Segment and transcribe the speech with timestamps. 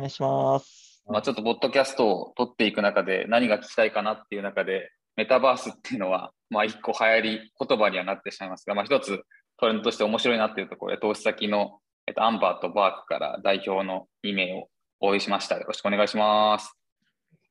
[0.00, 1.02] 願いします。
[1.08, 9.22] まあ、ちょっとポッドキャストを撮っていく中で何が聞きたいかなっていう中で、メタバースっていうのは、まあ、一個流行り言葉にはなってしまいますが、まあ、一つ
[9.58, 14.68] トレンドとして面白いなっていうところで、投資先の、えっと、アンバーとバークから代表の2名を
[15.00, 15.58] お会いしました。
[15.58, 16.74] よろしくお願いします。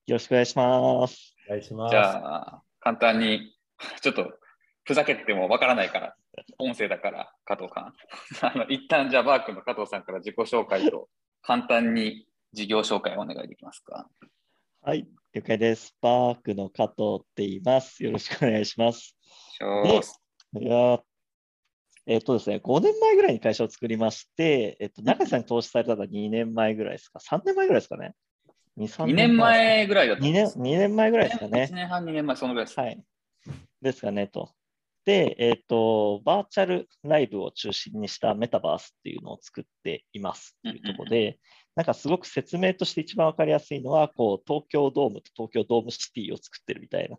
[0.07, 1.35] よろしくお願いします。
[1.47, 1.91] お願いします。
[1.91, 3.53] じゃあ、簡単に、
[4.01, 4.31] ちょっと
[4.85, 6.15] ふざけてもわからないから、
[6.57, 7.93] 音声だから、加藤さん。
[8.41, 11.09] あの一旦じゃあ、バークの加藤さんから自己紹介と、
[11.41, 14.09] 簡単に事業紹介をお願いできますか？
[14.81, 15.95] はい、了解です。
[16.01, 18.03] バークの加藤って言います。
[18.03, 19.15] よろしくお願いします。
[19.53, 20.21] いします
[20.59, 21.01] いやー
[22.07, 28.15] えっとですね、5年前ぐらいに会社を作りまして、えっと、中井さんに投資されたのは2年前ぐらいですか ?3 年前ぐらいですかね
[28.79, 31.69] ?2、3 2年前ぐらいだった2年 ?2 年前ぐらいですか1ね。
[31.71, 32.79] 年半、2年前、そのぐらいです。
[32.79, 32.99] はい。
[33.83, 34.49] ですかね、と。
[35.05, 41.37] で、えっ、と、バーチャルライブを中心にしたメタバースっていうのを作っていますっていうところで、
[41.79, 47.15] なんかすごく説明として一番わかりやすいのは、こう、東京ドームと東京ドームシティを作ってるみたいな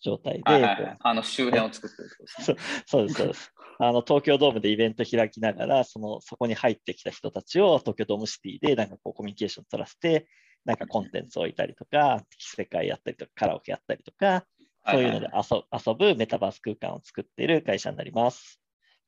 [0.00, 2.84] 状態で、はいはいこはい、あの周辺を作ってるってことですね。
[2.86, 3.52] そうです、そうです。
[3.80, 10.28] あの東京ドームでイベント開きながら、そのそこに入ってきた人たちを東京ドームシティでなんかこうコミュニケーション取らせて、
[10.64, 14.44] なんかコンテンツを置いたりとか、世界やったりとか、カラオケやったりとか、
[14.88, 18.60] そういうので遊遊ぶメタバース空間を作っている会社になります。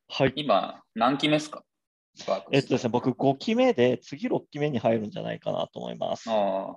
[0.09, 0.33] はい。
[0.35, 1.63] 今、何期目ですか？
[2.51, 6.31] えっとですね、僕5期目で、次6期目に入るんじゃないかなと思います。
[6.31, 6.77] ああ、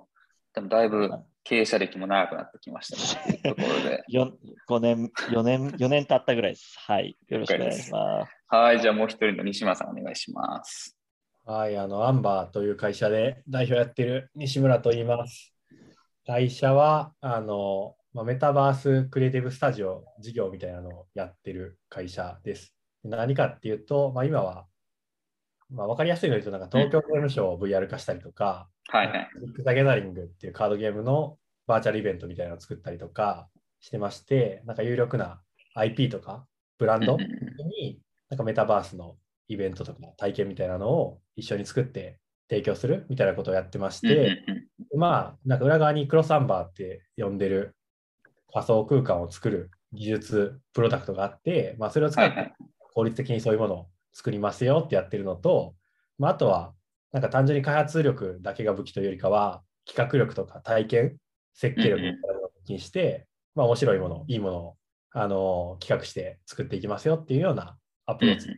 [0.54, 1.10] でもだいぶ
[1.44, 3.40] 経営者歴も長くなってきましたね。
[3.42, 4.04] ところで。
[4.12, 4.32] 4
[4.68, 6.78] 5年、4年、4年経ったぐらいです。
[6.78, 7.16] はい。
[7.28, 8.32] よろしくお願いします。
[8.48, 10.96] はい、じゃあもう一人の西村さんお願いします。
[11.44, 15.54] はい、あの、アンバーという会社で代表やってる西村と言います。
[16.26, 22.74] 会社は、あの、まあ、メタバースクリエイティブスタジオ事業みたいなのをやってる会社です。
[23.02, 24.66] 何かっていうと、まあ、今は、
[25.72, 29.28] まあ、分かりやすいので言うと、なんか東京ゲームショーを VR 化したりとか、はいはい。
[29.64, 33.48] ザ・ギャザリングっていうカードゲームのバーチャルイベントみたいなのを作ったりとか
[33.80, 35.40] してまして、なんか有力な
[35.74, 36.46] IP とか
[36.78, 39.16] ブランドになんかメタバースの
[39.48, 42.18] イベントとか体験みたいなのを一緒に作って
[42.48, 44.44] 提供するみたいなことをやってまして、
[44.92, 47.76] うんまあ、なんか裏側にクロスアンバーって呼んでる
[48.52, 52.52] 仮想空間を作る技術、プロダクトがあって、まあ、それを使って。
[52.92, 55.74] 効率的にそういうものを作りますよってやってるのと、
[56.18, 56.74] まあ、あとは、
[57.12, 61.16] なんか単純に開発力だけが武器というよりかは、企画力とか体験、
[61.54, 64.76] 設計力みたいなものを武器にして、まあ、面白いもの、いいものを、
[65.12, 67.76] あの企画して作っていきますよっていうような
[68.06, 68.48] アプローチ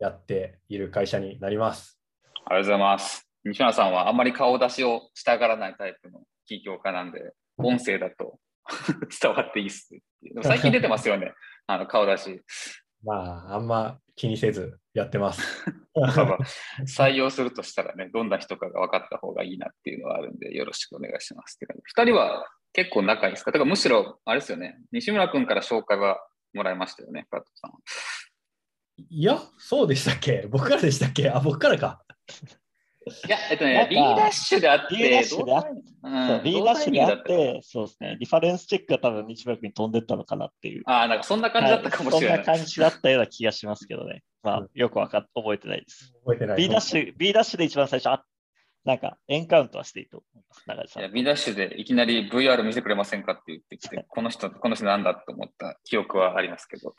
[0.00, 2.00] やっている会社になります。
[2.44, 3.28] ありがとうございます。
[3.44, 8.38] 西村さんはあんまり顔出しをしたがらないタイプの起業家なんで、音声だと
[9.22, 9.90] 伝わっていいっす
[10.42, 11.32] 最近出てますよね、
[11.66, 12.40] あの顔出し。
[13.04, 15.42] まあ、あんま気にせずやってます。
[16.86, 21.82] 採用するとしたらね、どんな人かが分かった方がいいなっていうのはあるんで、よろしくお願いしますって感じ。
[21.84, 23.50] 二人は結構仲いいですか？
[23.52, 26.18] だからむしろ、あれですよね、西村君から紹介は
[26.54, 27.72] もらいましたよね、加藤さん。
[29.08, 30.46] いや、そうでしたっけ？
[30.50, 31.30] 僕からでしたっけ？
[31.30, 32.02] あ、僕からか。
[33.26, 35.64] いや、えっとね、なんか B ダッシュであって、B ダッシュであっ
[36.04, 40.82] うんそう、B どうダッシュであって、そうですね、リファレンスチェックが多分日村君に飛んでったのかなっていう。
[40.86, 42.38] ああ、なんかそんな感じだったかもしれない。
[42.38, 44.22] はいそんな感じだったような気がしますけどね。
[44.42, 46.12] まうあ、よくわかっ覚えてないです。
[46.24, 46.56] 覚えてない。
[46.56, 48.24] B ダッシュ、B ダッシュで一番最初、あ
[48.84, 50.64] なんかエンカウントはしていいと思います。
[50.66, 51.12] 中地さんいや、。
[51.12, 56.94] B ダッシュでいきなり VR 見せてくれませんかって言ってきて、この人、この人なんだと思った記憶はありますけど、 っ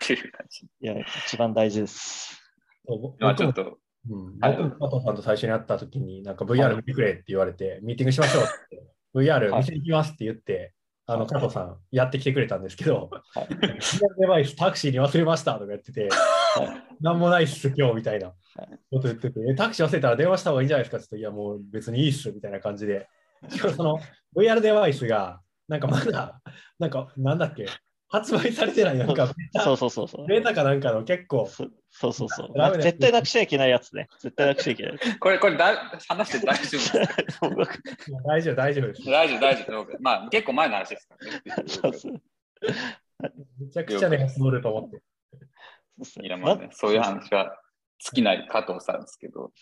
[0.00, 0.66] ていう感じ。
[0.80, 0.94] いや、
[1.26, 2.40] 一番大事です。
[3.20, 3.78] まあちょっと、
[4.10, 4.38] うん。
[4.40, 8.82] はい僕も加藤さんと最初に会った時に、なんか VR 見てくれって言われて、ミーティングしましょうって、
[9.14, 10.72] VR 見せに行きますって言って、
[11.06, 13.48] あの加藤さんやってきてくれたんですけど、はい。
[14.20, 16.08] デバイスタクシーに忘れましたとか言ってて、
[17.00, 18.32] なんもないっす今日みたいな
[18.90, 23.08] こと言ってて、えタクシー忘れたら電話した方がいいんじゃないですかって言って、いやもう別にいいっすみたいな感じで、
[23.48, 24.00] しかもその
[24.36, 26.40] VR デバイスが、なんかまだ、
[26.78, 27.66] なんかなんだっけ、
[28.12, 29.34] 発売されてない、なんか
[29.64, 30.26] そうそうそうそう。
[30.26, 32.52] ベータかなんかの結構、そそうそうそう。
[32.54, 34.08] ダメだ絶対なくしちゃいけないやつね。
[34.20, 34.98] 絶対なくしちゃいけない。
[35.18, 35.74] これ、これだ、
[36.08, 36.78] 話して大丈
[37.48, 37.56] 夫
[38.28, 39.04] 大丈夫、大丈夫です。
[39.06, 39.96] 大丈夫、大丈夫。
[40.00, 41.64] まあ、結構前の話ですからね。
[41.66, 42.22] そうそう
[43.58, 45.02] めちゃくちゃね、乗ると思って。
[46.22, 47.61] いや、まあね、そういう話は
[48.02, 49.52] 尽きない加藤さんですけど。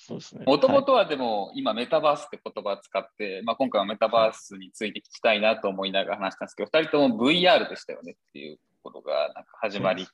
[0.46, 10.06] もともはいとはでも、今、メタバースって言葉を使って、まあ、今回はメタバースについて聞きたいなと思いながら話したんですけど、2人とも VR でしたよねっていうところがなんか始まり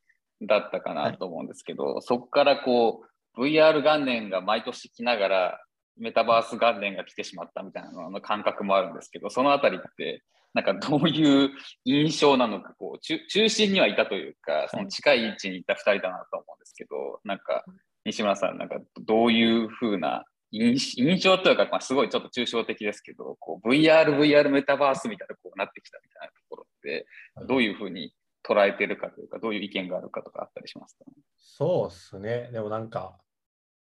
[0.42, 3.04] だったかなと思うんですけど、そこからこ
[3.36, 5.60] う、VR 元年が毎年来ながら、
[5.96, 11.50] メタバース元年が来てしまったみたいなのの感覚もあるんですけど、そのあたりって、なんかどういう
[11.84, 17.62] 印象なのか、こう中中心にはいたというか、その近い位置にいた2人だなと思うんですけど、なんか
[18.06, 27.06] 西村さん、なんかどういうふうな印印象というか、まあ、すごいちょっと抽象的ですけど、こう VR、VR メタバースみたいなこうなってきたみたいなところって、
[27.46, 28.14] どういうふうに
[28.48, 32.50] 捉えてるかというか、どういう意見があるかとかあったりしますか、ね、そうですね。
[32.52, 33.18] でもなんか、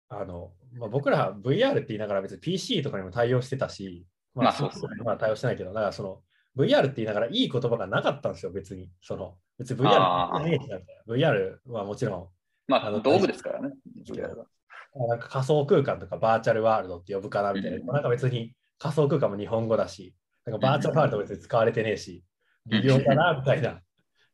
[0.09, 4.89] あのまあ、僕ら VR って言いながら別に PC とかにも対応してたし、まあ、そうですね。
[5.05, 6.21] まあ、対応してないけど、だからその
[6.57, 8.89] VR って言いながらいい言葉がなかったんですよ、別に。
[9.01, 11.03] その別に VR ってイメージなんだよ。
[11.09, 12.29] VR はもちろん。
[12.69, 13.71] まあ、あの道具ですからね。
[14.05, 15.17] な。
[15.17, 17.79] んか仮想空間とかバーチャルワールドって呼ぶかなみたいな。
[17.79, 20.15] うん、なんか別に仮想空間も日本語だし、
[20.45, 22.25] なんかバーチャルワールド別に使われてねえし、
[22.67, 23.81] 微妙だなみたいな。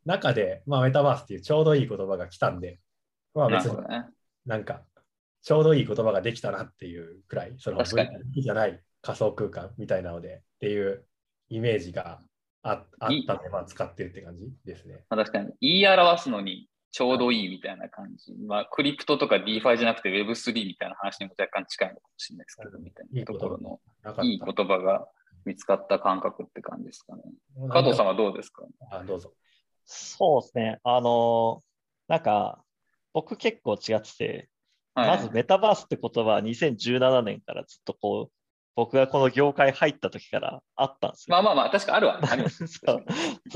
[0.04, 2.80] 中で、まあ、メタバースっていうちょうどいい言葉が来たんで、
[3.34, 3.76] まあ別に
[4.46, 4.82] なんか
[5.42, 11.04] ちょうどいい言葉ができたなっていうくらい、その VR じゃない仮想空間みたいなのでっていう
[11.48, 12.20] イメージが
[12.62, 15.04] ああったので、まあ、使ってるって感じですね。
[15.10, 15.52] まあ、確かに。
[15.60, 18.34] 言い表すのにちょうどいいみたいな感じ。
[18.46, 23.80] まあ、クリプトとか DeFi じゃなくて Web3 みたいな話にも若干近いのかもしれないですけど、みたいなところの
[24.24, 25.06] いい言葉が
[25.44, 27.22] 見つかった感覚って感じですかね。
[27.70, 28.64] 加藤さんはどうですか？
[28.90, 29.32] あどうぞ。
[29.84, 30.78] そうですね。
[30.82, 31.62] あの、
[32.08, 32.62] なんか、
[33.12, 34.48] 僕結構違ってて、
[34.94, 38.32] はい、まずメタバースって言葉は2017年からずっとこう、
[38.76, 41.32] 僕がこの業界入った時からあったんですよ。
[41.34, 42.20] まあまあまあ、確かあるわ。
[42.56, 42.64] ず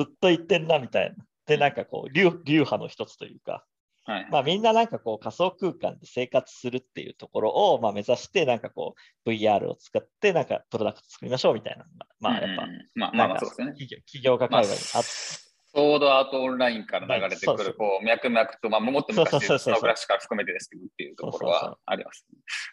[0.02, 1.24] っと言ってんなみたいな。
[1.46, 3.64] で、なんかこう流、流派の一つというか、
[4.04, 8.94] はい、まあみんななんかこう仮想空間で生活するっていうところをまあ目指して、なんかこ
[9.24, 11.84] う VR を使ってなんかプロダクト作りましょうみたいな。
[12.20, 13.66] まあやっぱ、まあまあそうですね。
[13.76, 15.52] 企業家会話にあって。
[15.74, 22.26] ソードアートオンラインから流れてくる、こう、脈々と、まあ、もっと昔のスクラッシュから含めてですけどっていうところはあります、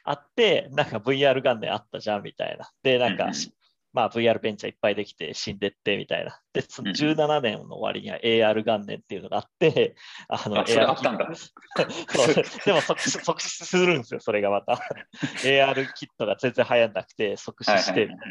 [0.03, 2.69] あって、なんか VR 元年あったじゃんみたいな。
[2.83, 3.33] で、なんか、うん
[3.99, 6.39] まあ VR ベンチャーいっぱいできて死んでってみたいな。
[6.53, 9.95] で、その17年の終わりには AR 元年っていうのがあって、
[10.29, 11.35] あの、AR キット。
[11.35, 14.79] そ うでも即 即死するんですよ、それがまた。
[15.43, 18.23] AR キットが全然流行んなくて即死してみたいな。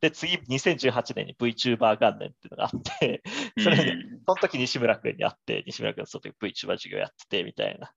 [0.00, 3.22] で、次、2018年に VTuber 元年っていうのがあって、
[3.62, 3.92] それで、
[4.26, 7.92] その時西村君に会って、西村君その時 VTuber 授業やっててみたいな。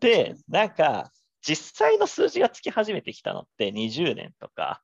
[0.00, 1.10] で、なんか、
[1.40, 4.80] 実際の数字がつき始めてきたのって20年とか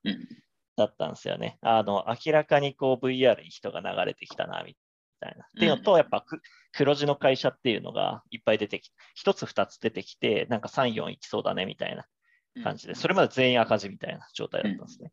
[0.78, 1.58] だったんですよね。
[1.60, 4.76] あの、明らかにこう VR に人が流れてきたな、み
[5.20, 5.44] たいな。
[5.44, 6.24] っていうのと、やっぱ
[6.72, 12.06] 黒字の会社っていうのがいっぱい出てきて、1つ2つ出てきて、なんか3、4いきそうだね、みたいな
[12.62, 15.12] 感じで、それまで全員赤字みたいな状態だったんですね。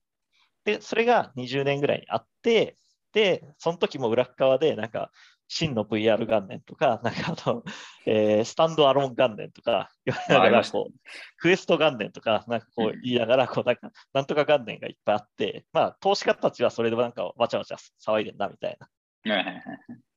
[0.63, 2.75] で、それが20年ぐらいにあって、
[3.13, 5.11] で、その時も裏側で、なんか、
[5.47, 7.63] 真の VR 元年とか、 なんかあの、
[8.06, 11.00] えー、スタンドアローン元年とか、言われながら、こう、
[11.38, 18.89] クエスト元年とか、なんかこう言いながら、こう、なんか、なんとか元年がいっぱいあって、まあ、投資家たちはそれでなんかわちゃわちゃ騒いでんだみたいな。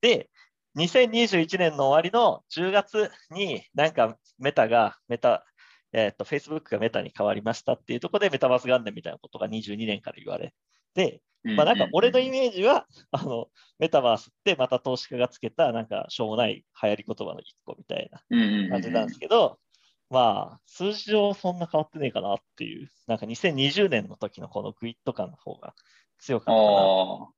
[0.01, 0.31] で、
[0.77, 5.45] 2021年の終わりの10月に、なんかメタが、メタ、
[5.93, 10.55] えっ、ー、と、Facebook がメタに変わりましたっていうところでメタバース元年みたいなことが22年から言われ
[10.95, 13.49] て、まあなんか俺のイメージは、あの、
[13.79, 18.23] メタバースってまた投資家がつけたなんかしょうもない流行り言葉の一個みたいな
[18.71, 19.59] 感じなんですけど、
[20.11, 25.75] まあ数字上そんな変わってねえかなっていう、なんか2020年の時のこのグイッド感の方が
[26.19, 27.29] 強かったなと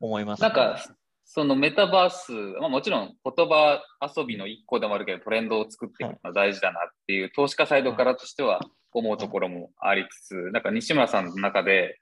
[0.00, 3.82] 思います、ね、なんかそのメタバース、まあ、もちろん言葉
[4.16, 8.60] 遊びの一個でもあるけど、トレンドを作っていくのは大事だなっていう、投資家サイドからとしては
[8.92, 11.98] 思うところもありつつ、なんか西村さんの中で、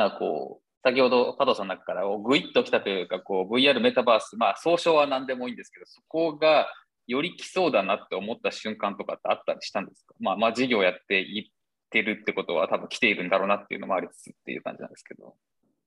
[0.00, 6.68] なんかこう、先ほど加藤さんの中からグイッときたというか、こう VR メタバース、まあ総称は何でもいいんですけど、そこが
[7.06, 10.14] より来そうだなって思った瞬間とかってあったりしたんですか？
[10.20, 11.52] まあまあ事業やっていっ
[11.90, 15.34] てるってことは多分来ているんだろうなっていうのもありつつっていう感じなんですけど。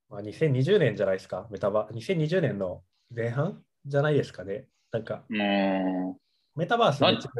[0.10, 2.84] まあ、2020年じゃないですか、メタバ2020年の
[3.16, 4.68] 前半じゃないですかね？
[4.92, 7.32] なんか、メタバースめっちゃ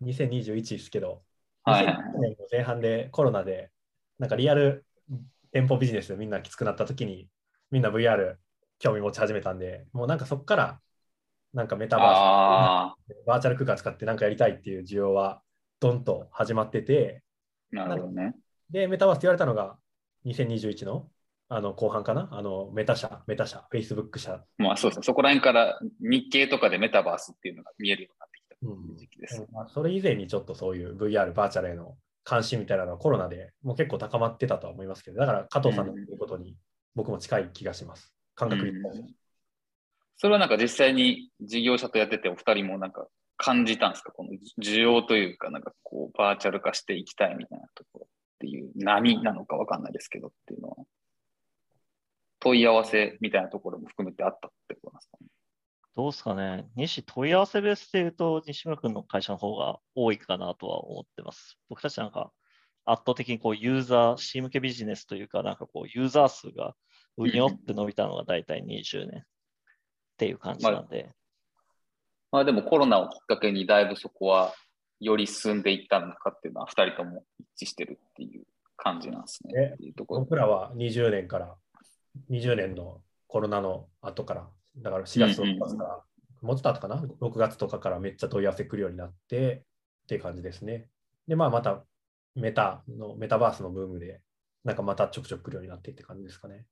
[0.00, 1.22] 2021ですけど、
[1.64, 1.88] はい、2020
[2.20, 3.70] 年の前半でコロナで、
[4.20, 4.84] なんかリアル
[5.54, 7.28] 店舗ビジネスみんなきつくなった時に、
[7.70, 8.34] みんな VR
[8.80, 10.80] 興味持ち始めたんで、もうなんかそこから
[11.52, 15.40] なんかメタバース、バーチャル空間使ってなんかやりたいっていう需要は
[15.78, 17.22] どんと始まってて、
[17.70, 18.34] なるほどね。
[18.68, 19.76] で、メタバースって言われたのが
[20.26, 21.08] 2021の
[21.48, 22.28] あの後半かな？
[22.32, 24.42] あのメタ社、メタ社、フェイスブック社。
[24.58, 29.42] まあそうですね、そこら辺から日経とかでメタバースっていうのが見えるようになってきた時期です。
[29.42, 36.56] うんまあ、それ以前にちょっとそういう VR、バーチャルへの関心みたいなのはコロナでもう結構高まってたとは思いますけど、だから加藤さんの言うことに
[36.94, 38.12] 僕も近い気がします。
[38.34, 38.72] 感覚、うん、
[40.16, 44.12] それはなんか実際に事業者とやっててお二人もなんか感じたんですか？
[44.12, 44.30] この
[44.62, 48.08] 需要というか、なんかこうバーチャル化していきたいみたいなところっ
[48.40, 50.76] ていう波なのかわかんないですけどっていうのは。
[52.40, 55.26] 問い合わせみたいなところも含めてあったってことなんですかね？
[55.96, 56.68] どうですかね。
[56.74, 61.56] 西、問い合わせベースで言うと、西村君の会社の方が多いかなとは思ってます。
[61.68, 62.32] 僕たちなんか、
[62.84, 66.74] 圧倒的にこうユーザー、C 向けビジネスというか、なんかこうユーザー数が
[67.16, 69.22] うにょって伸びたのが大体20年っ
[70.18, 71.12] ていう感じなんで。
[72.32, 74.52] まあでもコロナをきっかけにだいぶそこは
[75.00, 77.24] より進んでいったのかっていうのは2人とも
[77.56, 78.44] 一致してるっていう
[78.76, 79.76] 感じなんですね。
[79.78, 81.54] ね僕らは20年から、
[82.30, 86.02] 20年のコロナの後から、だから4月とかから、
[86.42, 89.64] もうちょっと後かな、6月とかからめっちゃ問い合わせ来るようになって
[90.04, 90.88] っていう感じですね。
[91.26, 91.84] で、まあまた
[92.34, 94.20] メタの、メタバースのブームで、
[94.64, 96.66] なんかまたちょくちょく来るようになってって感じですかね。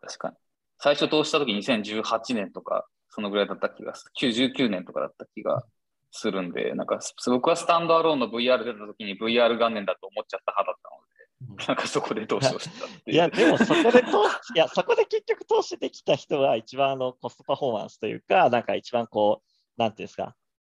[0.00, 0.36] 確かに。
[0.78, 4.32] 最初通した時2018年とか、そのぐらいだった気がする。
[4.32, 5.64] 99年とかだった気が
[6.10, 10.93] するんで、なんか僕はスタンドアローンの VR 出た時に VR 元年だと思っちゃった派だった
[11.68, 20.34] なんかそこで投資をしてたっていや、でもそこで投資、いや、そこで結局投資できた人が一番あのコストパフォーマンスというか、なんか一番こう、なんていうんですか、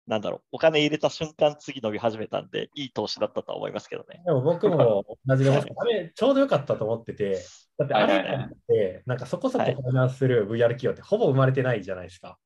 [0.07, 4.21] なんだろう、お金入れた瞬間、次伸び始めたんで、いい投資だったと思いますけどね。
[4.25, 7.39] でも僕も同じであれ、ちょうどよかったと思ってて、
[7.77, 12.37] だってあれって、なんかそこそこファイナンスする VR 企業ってほぼ生まれてないじゃないですか。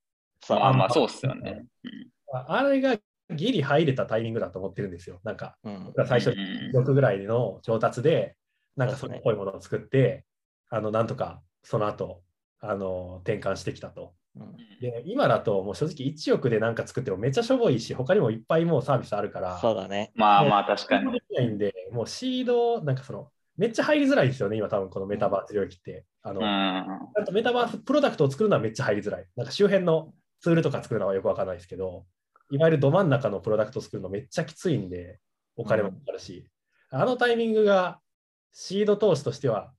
[0.49, 1.65] まあまあ、そうっすよね。
[2.33, 2.97] あれが
[3.35, 5.19] ギリ入れたタイミングだと思ってるんですよ。
[5.23, 6.35] なんか、うん、最初、
[6.73, 8.35] 6ぐらいの調達で、
[8.75, 10.25] なんかそれっぽいものを作って、
[10.69, 12.21] あの、なんとかその後、
[12.59, 14.13] あの、転換してきたと。
[14.35, 20.11] うんで今だともう正直1億で何か作ってもめっちゃしょぼいし、他にもいっぱいもうサービスあるから、そうだね。
[20.15, 21.11] まあまあ確かに。
[21.11, 26.05] できないんで、もうシード、なんかその、めっちゃ入りづらいですよね、今多分このメタバース領域って。
[26.23, 26.45] あの、うん。
[26.45, 29.27] あとメタバースプロダクトを作るのはめっちゃ入りづらい。
[29.35, 32.05] なんか周辺のツールとか作るのはよくわかんないですけど、
[32.51, 35.19] いわゆるど真ん中のプロダクトを作るのめっちゃきついんで、
[35.55, 36.47] お金もかかるし、
[36.89, 37.99] あのタイミングが
[38.51, 39.71] シード投資としては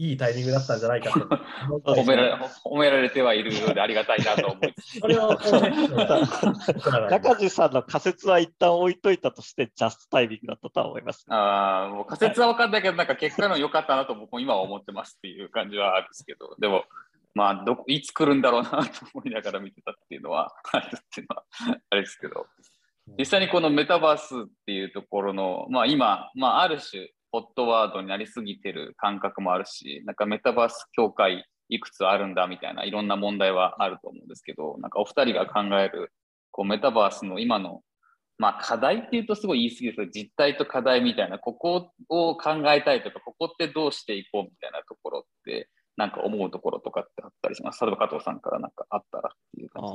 [0.00, 1.20] いいタイミングだったんじゃないかと。
[1.92, 5.00] 褒められ褒められてはいるようでありがたいなと思いつつ。
[5.00, 7.08] それをこうね。
[7.10, 16.84] 中地さんの仮説は一旦置いといたとして、ジャストタイミングだったとは思います、ああ、もう仮説は分かんないけど、なんか結果の良かったなと僕も今は思ってますっていう感じはあるんですけど、でも、
[17.34, 18.78] まあどこ、いつ来るんだろうなと
[19.14, 21.44] 思いながら見てたっていうのは あるっていうのは
[21.90, 22.46] あれですけど、
[23.18, 36.12] 実際にこのメタバースっていうところの、まあ今、まあある種、ホットワードになりすぎてる感覚もあるし、なんかメタバース協会いくつあるんだみたいないろんな問題はあると思うんですけど、なんかお二人が考える
[36.50, 37.82] こうメタバースの今の
[38.40, 45.68] まあ課題っていうとすごい言い過ぎですけど、実態と課題みたいな、ここを考えたいとか、ここってどうしていこうみたいなところって、
[46.00, 47.84] なんか思うところとかってあったりします？
[47.84, 49.94] 例えば加藤さんからなんかあったらっていう感じで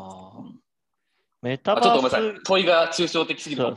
[1.57, 3.73] すちょっとごめんなさい問いが抽象的すぎる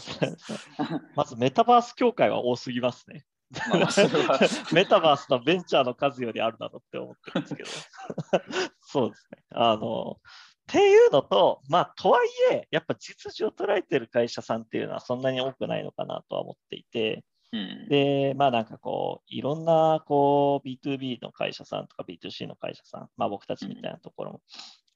[1.15, 3.25] まずメタバース協会は多すぎますね。
[4.73, 7.69] メタバースのベンチャーの数よりあるだろうって思ってるんですけど。
[8.81, 9.43] そうですね。
[9.53, 10.23] あの、っ
[10.67, 17.89] ていうのと、まあ、とはいえ、やっぱ実需を捉えてる会社さんっていうのはそんなに多くないのかなとは思っていて、うん。
[17.89, 24.43] で、まあなんかこう、いろんなこう B2B の会社さんとか B2C の会社さん、まあ僕たちみたいなところも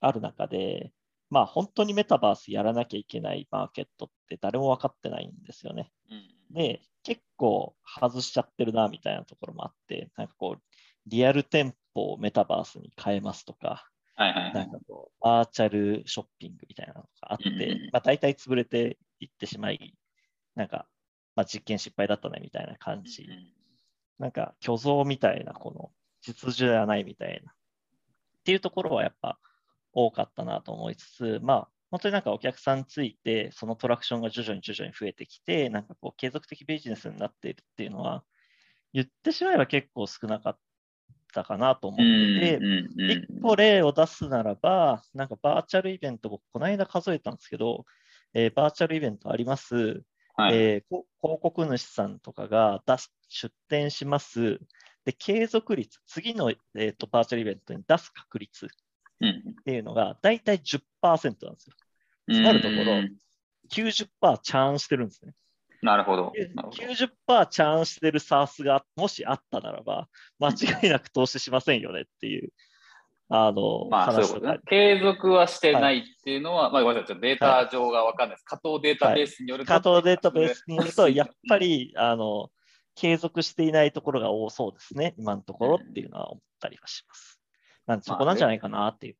[0.00, 0.92] ある中で、
[1.30, 5.90] まあ本当にメタバースやらなきゃいけないマーケットって誰も分かってないんですよね。
[6.10, 6.54] うん。
[6.54, 10.62] で、結構外しちゃってるなみたいなところもあって、なんかこう、
[11.06, 17.90] リアル店舗をメタバースに変えますとか、はいはいはないんかこう、バーチャルショッピングみたいなのがあって、うん。
[17.92, 19.94] まあ大体潰れていってしまい、
[20.54, 20.86] なんか、
[21.34, 23.26] まあ実験失敗だったねみたいな感じ、
[24.18, 27.54] なんか虚像みたいな、この実需ではないみたいな、っ
[28.44, 29.38] ていうところはやっぱ
[29.92, 38.24] 多かったなと思いつつ、まあ本当になんかお客さんついて、そのトラクションが徐々に徐々に増えてきて、なんかこう継続的ビジネスになっているっていうのは、
[38.94, 40.58] 言ってしまえば結構少なかっ
[41.34, 42.60] たかなと思ってて、
[43.12, 47.84] 一個例を出すならば、なんかバーチャルイベント、僕、この間数えたんですけど、
[48.32, 50.02] えーバーチャルイベントあります、
[50.34, 54.60] はいえーこ広告主さんとかが出す出店します。
[55.04, 58.68] で、継続率、次の、えーとバーチャルイベントに出す確率っ
[59.20, 61.76] うんていうのが、だいたい10%なんですよ。
[62.28, 63.02] うんつまるところ
[63.68, 65.32] 90%チャーンしてるんですね。
[65.82, 66.32] なるほど。
[66.54, 70.08] なるほど90%チャーンしてる SARS がもしあったならば、
[70.38, 72.52] 間違いなく投資しませんよねっていう、
[73.28, 74.58] あの、まあそういうことね。
[74.68, 78.44] 継続はしてないっていうのは、まあごめんなさい、ちょっとデータ上がわかんないです。
[78.44, 79.68] 加藤データベースによると。
[79.68, 82.50] 加藤データベースによると、やっぱり、あの、
[82.94, 87.40] 継続していないところが多そうですね、今のところっていうのは思ったりはします。
[87.86, 89.16] なんでそこなんじゃないかなっていう。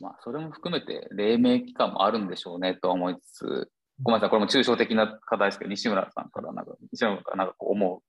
[0.00, 3.70] まあ、それも含めて、黎明期間もあるんでしょうねとは思いつつ、
[4.02, 8.02] ごめんなさい、これも抽象的な課題ですけど、西村さんからなんか、西村さんからなんかこう思う、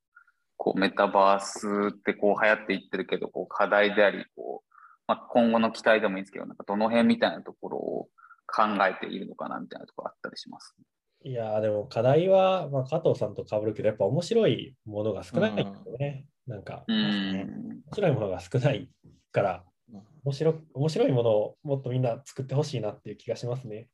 [0.57, 4.74] こうメタバースってこう流行っていってるけど、こう課題であり、こう
[5.07, 8.07] まあ、今後の期待でもいいんですけど、なんかどの辺みたいなところを
[8.47, 10.75] 考えているのかなみたいなところあったりします。
[11.23, 16.25] いやーでも課題は、まあ、加藤さんと被るけど、やっぱ面白いものが少ないんですよね。
[16.47, 17.81] なんか、う面ん。
[17.93, 18.89] 白いものが少ない
[19.31, 19.63] から、
[20.23, 23.87] 面白面白いものをもっとみんな作ってほしいなっていう気がしますね。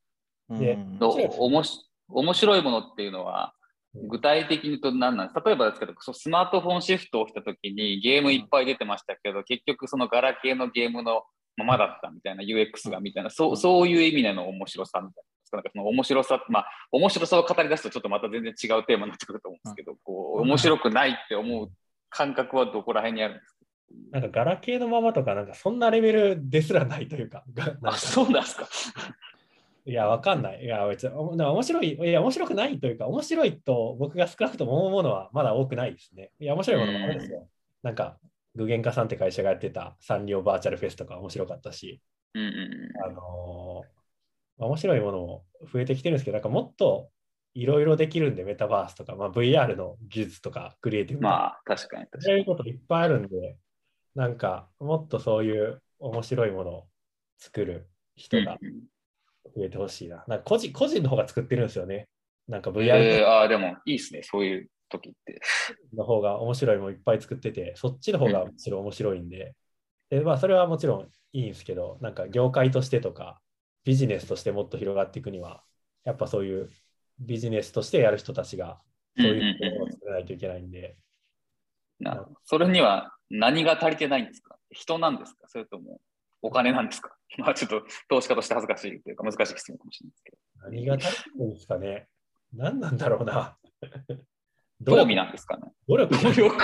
[0.50, 3.61] でうんの面白いもし面白いものっていうのは、うん
[3.94, 11.24] 具体的に言うと何なんです例えばですけど、スマートフォンシフトをしたときにゲームいっぱい出てましたけど、結局そのガラケーのゲームの
[11.58, 15.58] ままだったみたいな UX がみたいな、そうそういう意味での面白さみたいな。
[15.58, 21.70] なんかその面白さ、まあ、面白さを語り出すとちょっとまた全然違うテーマになってくると思うんですけど、こう、面白くないって思う
[22.10, 23.58] 感覚はどこら辺にあるんですか？
[24.14, 28.70] なんかガラケーのままとか、なんかそんなレベルですらないというか、がなんあ、かそうなんですか。
[29.86, 30.64] いや、わかんない。
[30.64, 36.32] いや、別に、面白い、いや、面白くないというか、面白いと僕が少なくとも思うものはまだ多くないですね。
[36.40, 37.48] いや、面白いものもあるんですよ。
[37.82, 38.20] なんか、
[38.56, 42.02] 具現化さんって会社がやってたサンリオバーチャルフェスとか面白かったし、
[42.34, 44.02] うんうんあのー
[44.58, 47.10] まあ面白いものも増えてきてるんですけど、なんかもっと
[47.54, 51.22] いろいろできるんで、メタバースとか、まあ、VR の技術とか、クリエイティうん。
[51.22, 52.24] ブなまあ、確かに確かに。
[52.24, 53.58] そういうこといっぱいあるんで、
[54.16, 56.88] なんか、もっとそういう面白いものを
[57.38, 58.58] 作る人が
[59.56, 60.24] 増えてほしいな。
[60.28, 62.08] なんか個人個人の方が作ってるんですよね。
[62.48, 65.40] なんかえ VR ー、ああ、でもいいですね、そういう時って。
[65.96, 69.56] の方が面白いものいっぱい作ってて、そっちの方がむしろ面白いんで、
[70.10, 73.40] でまあ、それはもちろんいいんですけど、なんか業界としてとか、
[73.84, 75.64] ビジネスとしてもっと広がっていくには、
[76.04, 76.70] やっぱそういう
[77.20, 78.80] ビジネスとしてやる人たちが、
[79.18, 80.98] そういうものを作らないといけないんで、
[82.00, 84.58] なそれには何が足りてないんですか？
[84.72, 85.48] 人なんですか？
[85.48, 86.02] それとも
[86.42, 87.16] お金なんですか？
[87.38, 90.38] まあちょっと投資家として恥ずかしいというか難しい質問かもしれないですけど。
[90.64, 92.08] 何が足りてるんですかね？
[92.54, 93.58] 何なんだろうな。
[94.86, 95.72] 興味なんですかね？
[95.88, 96.58] 努力努力、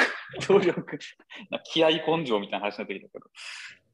[0.48, 1.00] 努力、
[1.52, 3.26] な気合根性みたいな話になってきたけど。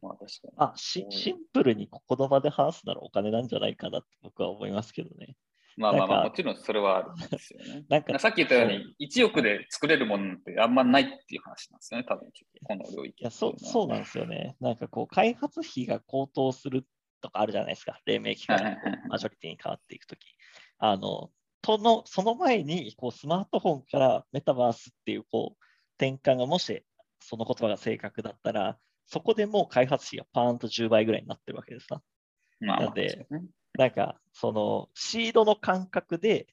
[0.01, 0.53] まあ確かに。
[0.57, 5.35] あしシンプルにここの場で話すならお金なんじゃないかなって僕は思いますけどね。
[5.77, 7.85] まあまあまあ、もちろんそれはあるんですよね。
[7.89, 12.29] なんかさっき言ったように、1億で作れるものなんてあんまないっていう話なんですよね、多分
[12.63, 14.55] この領域いやそうそうなんですよね。
[14.59, 16.85] なんかこう、開発費が高騰する
[17.21, 17.99] とかあるじゃないですか。
[18.05, 20.35] 黎明期からマジョリティに変わっていくとき。
[20.77, 21.31] あの、
[21.61, 25.63] との、その前にこうスマートフォンからメタバースっていうこう
[25.97, 26.83] 転換がもし
[27.21, 32.01] その言葉が正確だったら、そこでもう開発費がパーンと10倍ぐらいになってるわけですな。
[32.59, 33.41] まあでね
[33.77, 36.47] なんか、そのシードの感覚で、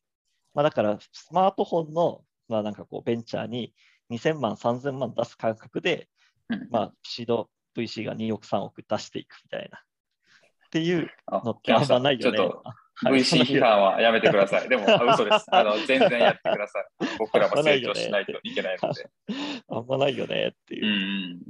[0.54, 3.74] まあ、だからスマートフォンの、まあ、なんかこうベンチャーに
[4.10, 6.08] 2000万、3000万出す感覚で、
[6.48, 9.78] うんまあ、シード VC が2億、3億出していくみたいな。
[9.78, 12.38] っていうあのってあんまないよね。
[12.38, 14.68] ちょっとあはい VC 批判はやめてください。
[14.70, 15.46] でも、あ嘘です。
[15.50, 16.84] あの全然やってください。
[17.18, 19.10] 僕らも成長しないといけないので。
[19.68, 21.40] あんまないよねっていう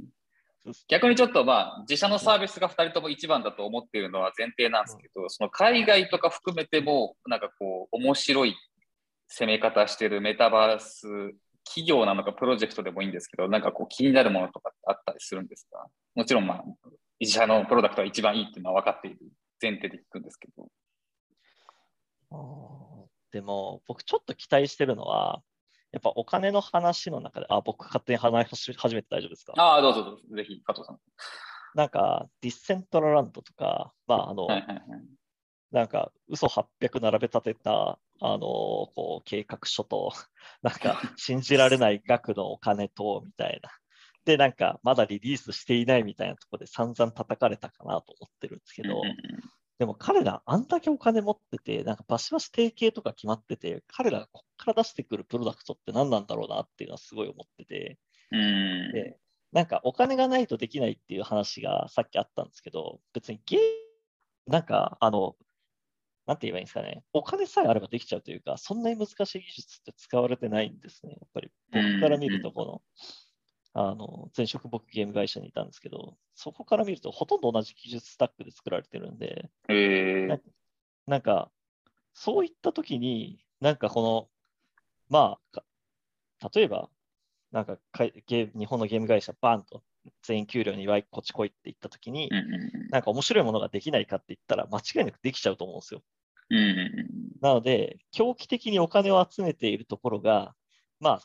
[0.87, 8.55] 逆にちょっとまあ、自社のサービスが2人とも一番だと思っているのは前提なんですけど、その海外とか含めても、なんかこう、面白い
[9.27, 11.07] 攻め方してるメタバース
[11.65, 15.87] 企業なのかプロジェクトでもいいんですけど、なんかこう気になるものとかってあったりするんですか？
[16.15, 16.63] もちろんまあ、
[17.19, 19.19] 自社のプロダクトは一番いいっていうのは分かっている
[19.61, 20.67] 前提で聞くんですけど。
[23.31, 25.41] でも、僕ちょっと期待してるのは、
[25.91, 29.53] やっぱお金の話の中で、あ、僕勝手に話し始めて大丈夫ですか？
[29.57, 30.99] ああ、どうぞどうぞ、ぜひ加藤さん。
[31.73, 34.85] なんか、ディッセントラランドとか、まあ、あの、はいはいはい。
[35.71, 40.11] なんか、嘘800並べ立てた、あのこう、計画書と、
[40.61, 43.69] なんか、信じられない額のお金と、みたいな。
[44.25, 49.01] で、なんか、まだリリースしていないみたいなところで散々叩かれたかなと思ってるんですけど
[49.81, 57.97] でも彼ら、あんだけお金持ってて、なんかバシバシ提携とか決まってて、彼らがこっから出してくるプロダクトって何なんだろうなっていうのはすごい思ってて、
[58.29, 58.91] うん。
[58.93, 59.17] で、
[59.51, 63.59] なんかお金がないとできないっていう話がさっきあったんですけど、別にゲー
[64.45, 65.35] なんか、あの、
[66.27, 71.13] なんて言えばいいんですかね、お金さえあればできちゃうというか、そんなに難しい技術って使われてないんですね。
[71.13, 72.81] やっぱり僕から見ると、この、
[73.73, 80.41] あの、前職僕ゲーム会社にいたんですけど、そこから見るとほとんど同じ技術スタックで作られてるんで、へえ
[81.07, 81.51] なんか、
[82.13, 84.29] そういったときに、なんかこの、
[85.09, 85.63] まあか、
[86.53, 86.89] 例えば、
[87.51, 87.77] なんか
[88.27, 89.83] ゲーム日本のゲーム会社、バーンと
[90.23, 96.03] 全員給料に祝いこっち来いって言ったときに、うんうんなんか面白いものができないかって言ったら、間違いなくできちゃうと思うんですよ。
[96.49, 97.07] うん。
[97.39, 100.53] なので、狂気的にお金を集めているところが、
[100.99, 101.21] まあ、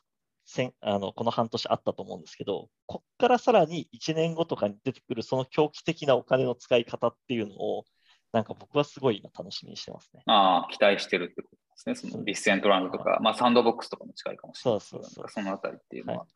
[0.46, 7.85] 先あのこの半年あったと思うんですけど、こっからさらに1年後とかに出てくるその狂気的なお金の使い方っていうのを、
[8.32, 10.22] なんか僕はすごい今楽しみにしてますね。
[10.26, 12.11] ああ、期待してるってことですね。
[12.11, 15.02] そのディッセントランドとか、まあサンドボックスとかも近いかもしれないですけど。
[15.02, 16.26] そうそうそうそのあたりっていうのはは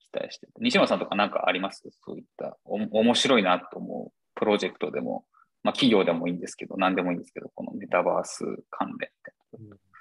[0.00, 0.52] 期待してる。
[0.60, 1.82] 西村さんとかなんかあります？
[2.04, 5.24] そういったお面白いなと思うプロジェクトでも、
[5.62, 9.32] まあ企業でもいいんですけど、何でもいいんですけど、このメタバース関連って。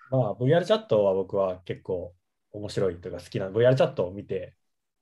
[0.09, 2.13] まあ、VR チャットは僕は結構
[2.51, 4.55] 面白いというか好きな、VR チャットを見て、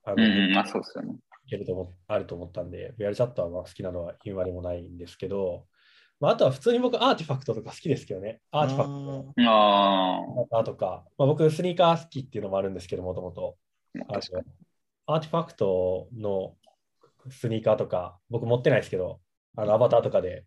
[0.04, 1.18] あの、うんうん、まあそうですよね。
[1.46, 5.66] いけると思あると思ったんで、VR チャットはまあ好きなのは言うまでもないんですけど、
[6.20, 8.40] まあ、あとは普通に僕アーティファクトとか好きですけどね。
[8.50, 9.50] アーティファクト
[10.52, 13.56] ああ、とか、まあ、僕スニーカー好きっていうのもあるんですけど、もともと。
[14.10, 16.56] アーティファクトの
[17.30, 19.20] スニーカーとか、僕持ってないですけど、
[19.56, 20.44] あのアバターとかで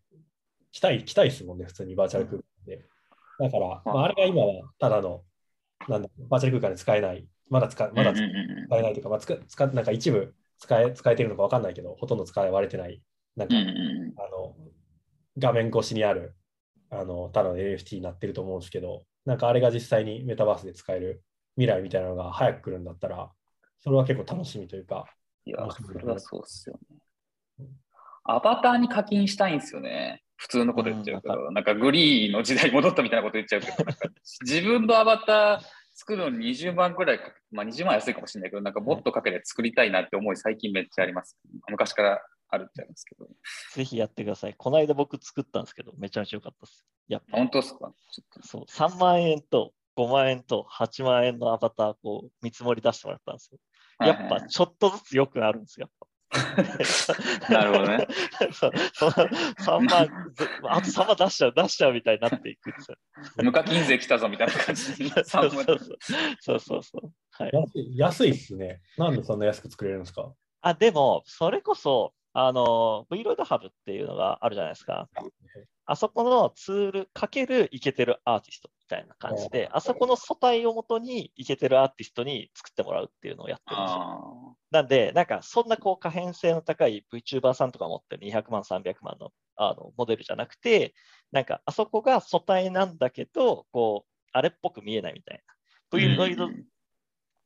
[0.71, 2.85] 着たい、着たいですもんね、普通にバーチャル空間で。
[3.39, 5.23] だから、まあ、あれが今はただの
[5.87, 13.01] なんだバーチャル空間で使えない、まだ使まだ使えないというか、まあ、使使なんか一部使え使えてるのか分かんないけど、ほとんど使われてない、
[13.35, 13.59] なんか、あ
[14.29, 14.55] の
[15.37, 16.35] 画面越しにある
[16.89, 21.23] あのただの NFT になってると思うんですけど、なんかあれが実際にメタバースで使える
[21.55, 23.31] 未来みたいなのが早く来るんだったら、
[23.81, 25.05] それは結構楽しみというか、
[25.45, 27.67] いや、それはそうっすよね。
[28.25, 30.23] アバターに課金したいんですよね。
[30.43, 34.09] 普通のこと言っちゃうけうんど、なんかグリーの時代に戻ったみたいなこと言っちゃうけど、なんか
[34.41, 35.59] 自分のアバター
[35.93, 41.37] 作るのに20万くらいかけ、まあ20万安いかもしれないけど、なんかボットかけて作りたいなって思い最近めっちゃあります。
[41.69, 43.25] 昔からあるっちゃいますけど。
[43.73, 44.53] ぜひやってください。
[44.57, 46.85] この間僕作ったんですけど、めちゃめちゃ良かったです。
[47.07, 47.93] やっぱ本当ですか？
[48.41, 53.59] そう、3万円と5万円と8万円のアバターこう見積もり出してもらったんですよ。
[54.05, 55.87] やっぱちょっとずつ良くなるんですよ。
[57.49, 58.07] なるほどね。
[58.51, 62.97] そうその3万、ずあと3万出しちゃう、出しちゃうみたいになっていくんですよ。
[63.43, 65.09] 無課金税来たぞみたいな感じに。
[65.21, 65.79] そうそう3万そう
[66.39, 67.11] そうそうそう。
[67.31, 67.51] はい。
[67.53, 68.81] 安い安いっすね。
[68.97, 70.33] なんでそんな安く作れるんですか？
[70.61, 75.07] あ、でも、それこそ、あの、V ロイドハブっていうのがあるじゃないですか。
[75.85, 83.97] あそこのツールかけるイケてるアーティストみたいな感じで、あそこの素体をもとにイケてるアーティストに作ってもらうっていうのをやってるんですよ。
[84.01, 90.93] あなんで、なんかそんなこう可変性の高い VTuber さんとか持ってる200万、300万のあのモデルじゃなくて、
[91.31, 95.97] なんかあそこが素体なんだけど、こう、あれっぽく見えないみたいな。
[95.97, 96.65] ー V ロイドうん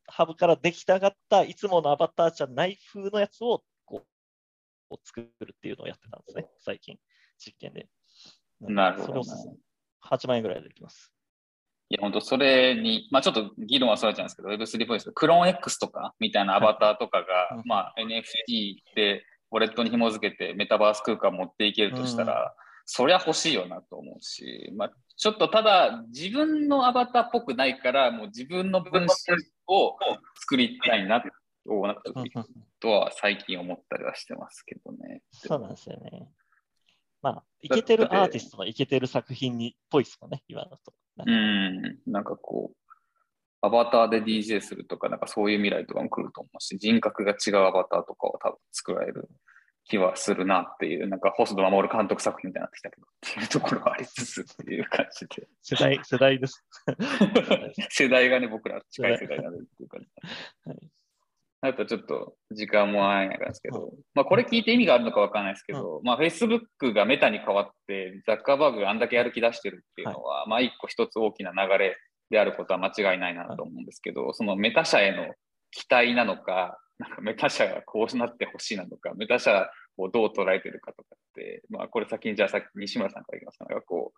[0.10, 4.08] ハブから出来上がったいつものアバターじゃない風のやつをこう
[4.89, 6.97] こう作るっていうのをやってたんですね、最近、
[7.38, 7.88] 実験で。
[8.62, 9.56] なるほどねそれを
[10.08, 11.12] 8万円ぐらいでできます。
[11.89, 22.54] いや、本当それに、まあちょっと議論はそれちゃうんですけど、Web3 っぽいですけど、クローン X とかみたいなアバターとかが、うんまあ NFT でウォレットに紐付けてメタバース空間持っていけるとしたら、
[22.86, 29.08] そりゃ欲しいよなと思うし、まあちょっとただ自分のアバターっぽくないから、もう自分の分身
[29.67, 29.98] を
[30.36, 31.30] 作りたいなと
[31.67, 32.46] 思ったうんうん
[32.80, 35.22] とは最近思ったりはしてますけどね。
[35.32, 36.30] そうなんですよね。
[37.21, 40.93] まあ、イケてるアーティストのイケてる作品にっぽいですもんね、今だと。
[41.15, 42.77] なんうかん、なんかこう、
[43.62, 49.30] アバターで DJ するとか、なんかそういう未来とかも来ると思うし、人格が違うアバターとかを多分作られる
[49.86, 55.47] 気はするなっていう、なんか細田守監督作品みたいになってきたけど、っていうところはありつつっていう感じで。
[55.63, 56.63] 世代、世代です。
[57.89, 60.08] 世代がね、僕ら近い世代になるっていう感じ。
[60.69, 60.77] はい
[61.62, 71.98] あとちょっと時間もないんですけど、まあこれ聞いて意味があるのかわかんないですけど、まあ Facebook がメタに変わって、ザッカーバーグがあんだけやる気出してるっていうのは、まあ一個一つ大きな流れ
[72.30, 75.34] であることは間違いないなと思うんですけど、そのメタ社への
[75.72, 83.58] 期待なのか、なんかメタ社がこうなってほしいなのか、メタ社をどう捉えてるかとかって、まあこれ先にじゃあさっき西村さんからいきます。
[83.58, 84.13] か、なんかこ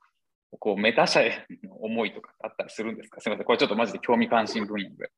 [0.52, 3.22] う、こうメタ社への思いとかあったりするんですか？
[3.22, 5.12] すみません、これちょっとマジで興味関心分野ぐらい。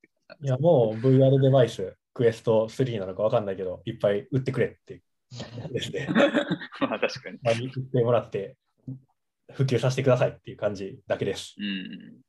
[0.44, 5.02] いや、もう VR デバイス、クエスト3なのか分かんないけど、いっぱい売ってくれって
[5.72, 6.08] ですね。
[6.82, 7.40] まあ確かに。
[7.42, 8.58] まあ売ってもらって、
[9.54, 11.56] 普及させてくださいっていう感じだけです。
[11.58, 12.22] うん。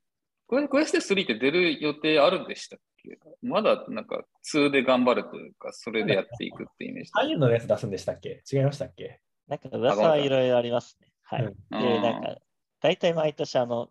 [0.46, 3.18] これ、クエステ3って出る予定あるんでしたっけ？
[3.42, 7.10] まだなんか2で頑張るというか、それでやっていくってイメージ。
[7.14, 8.42] ああいうののやつ出すんでしたっけ？
[8.50, 9.20] 違いましたっけ？
[9.48, 11.08] なんか噂はいろいろありますね。
[11.22, 11.44] はい。
[11.44, 12.36] うんで、なんか、
[12.80, 13.90] 大体毎年、あの、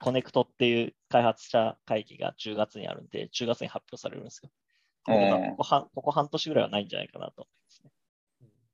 [0.00, 4.50] コネクトっていう開発者会議が10月にあるんで、10月に発表されるんですよ。
[5.04, 7.90] ここ半ここ半年ぐらいはないんじゃないかなと思いますね。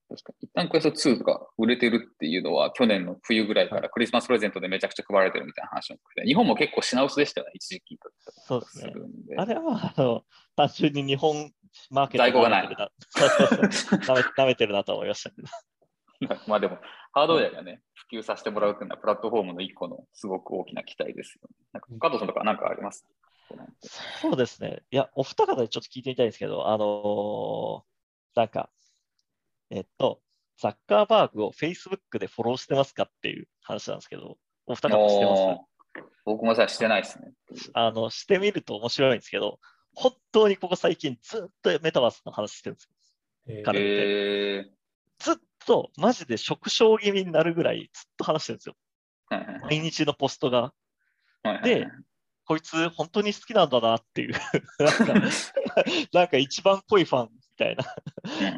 [0.09, 0.49] 確かに。
[0.49, 7.99] 一旦クエスト2が売れてるっていうのは、去年の冬ぐらいからクリスマスプレゼントでめちゃくちゃ配られてるみたいな話も日本も結構品薄でしたよね、一時期
[8.47, 8.93] そうですね。
[9.37, 10.23] あれはまあ、あの、
[10.57, 11.53] 単純に日本
[11.91, 12.91] マーケット在庫がないな。
[13.09, 13.99] そうそうそう
[14.37, 15.49] 舐めてるなと思いましたけど。
[16.47, 16.79] まあでも、
[17.12, 21.55] ハードウェアがね、普及させてもらうっていうのは、プラットフォームの一個のすごく大きな期待ですよね。
[21.73, 23.05] なんか加藤さんとか何かあります？
[23.82, 24.82] そうですね。
[24.90, 28.70] いや、お二方でちょっと聞いてみたいんですけど、あのーなんか、
[29.70, 30.20] えっと、
[30.59, 36.02] ザッカーバーグを Facebook でフォローしてますかっていう話なんですけど、お二方してます？
[36.24, 37.32] 僕もさ、してないですね。
[37.72, 39.59] あの、してみると面白いんですけど、
[39.94, 42.90] 本当にここ最近ずっとメタバースの話してるんですよ。
[43.48, 44.76] えー彼えー
[45.18, 48.76] ずっとマジで食傷気味になるぐらいずっと話してるんですよ。
[49.62, 50.74] 毎日のポストが。
[51.62, 51.87] で、
[52.46, 54.35] こいつ本当に好きなんだなっていう。
[54.78, 55.28] なんか、
[56.12, 57.85] なんか一番濃いファンみたいな。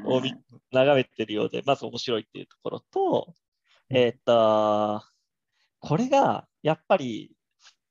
[0.04, 0.34] を見
[0.70, 3.34] 眺めてるようで、まず面白いっていうところと、
[3.90, 5.02] えーっと、
[5.80, 7.32] これがやっぱり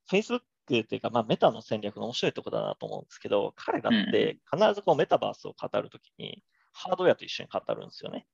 [0.10, 0.42] Facebook っ
[0.86, 8.28] ていうか、まあ、メタの戦略の面白いところだなと思うんですけど、彼らって必ずこうメタバースを語るときに、ハードウェアと一緒に語るんですよね。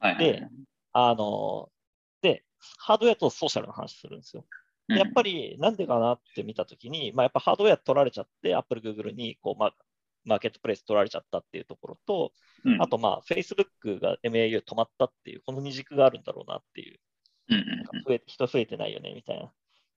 [0.00, 0.18] はい。
[0.18, 0.46] で、
[0.92, 1.70] あの、
[2.20, 2.44] で、
[2.78, 4.44] ハードウェアとソーシャルの話するんですよ。
[4.88, 9.74] でやっぱりなんでかなって見たときに、まあ、やっぱハードウェア取られちゃって、Apple、Google にこう、まあ、
[10.24, 12.32] マーケットプレイス取られちゃったっていうところと、
[12.64, 12.82] うん。
[12.82, 16.98] あと、まあ、Facebook が MAU 止まったっていう、この二軸があるんだろうなっていう、
[18.06, 19.52] 増え人増えてないよねみたいな。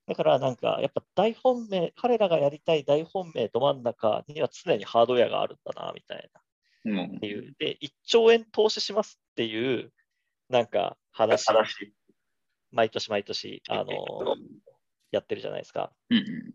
[0.07, 6.41] だからなんか、やっぱ大本命、彼らがやりたい大本命ど真ん中には常にハードウェアがあるんだなみたいな。
[7.17, 7.55] っていう。
[7.59, 9.91] で、1兆円投資しますっていう、
[10.49, 11.45] なんか話、
[12.71, 13.85] 毎年毎年、あの、
[15.11, 15.91] やってるじゃないですか。
[16.09, 16.53] うんうん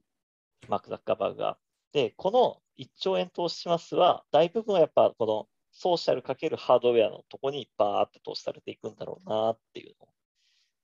[0.69, 1.59] マーク・ザッカーバーグが。
[1.93, 10.09] で、この1兆円投資しますは、大部分はやっぱこのソーシャルかけるハードウェアのとこにバーって投資されていくんだろうなっていうのを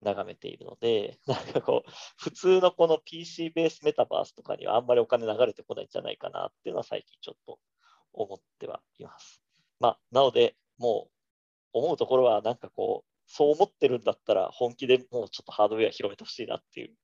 [0.02, 7.58] 眺めているので、 なんかこう、普通のこの PC ベースメタバースとかにはあんまりお金流れてこないんじゃないかなっていうのは最近ちょっと
[8.12, 9.42] 思ってはいます。
[9.78, 11.08] まあ、なので、も
[11.72, 16.96] う思うところは、なんかこう、そう思ってるんだったら、本気でもうちょっとハードウェア広めてほしいなっていう、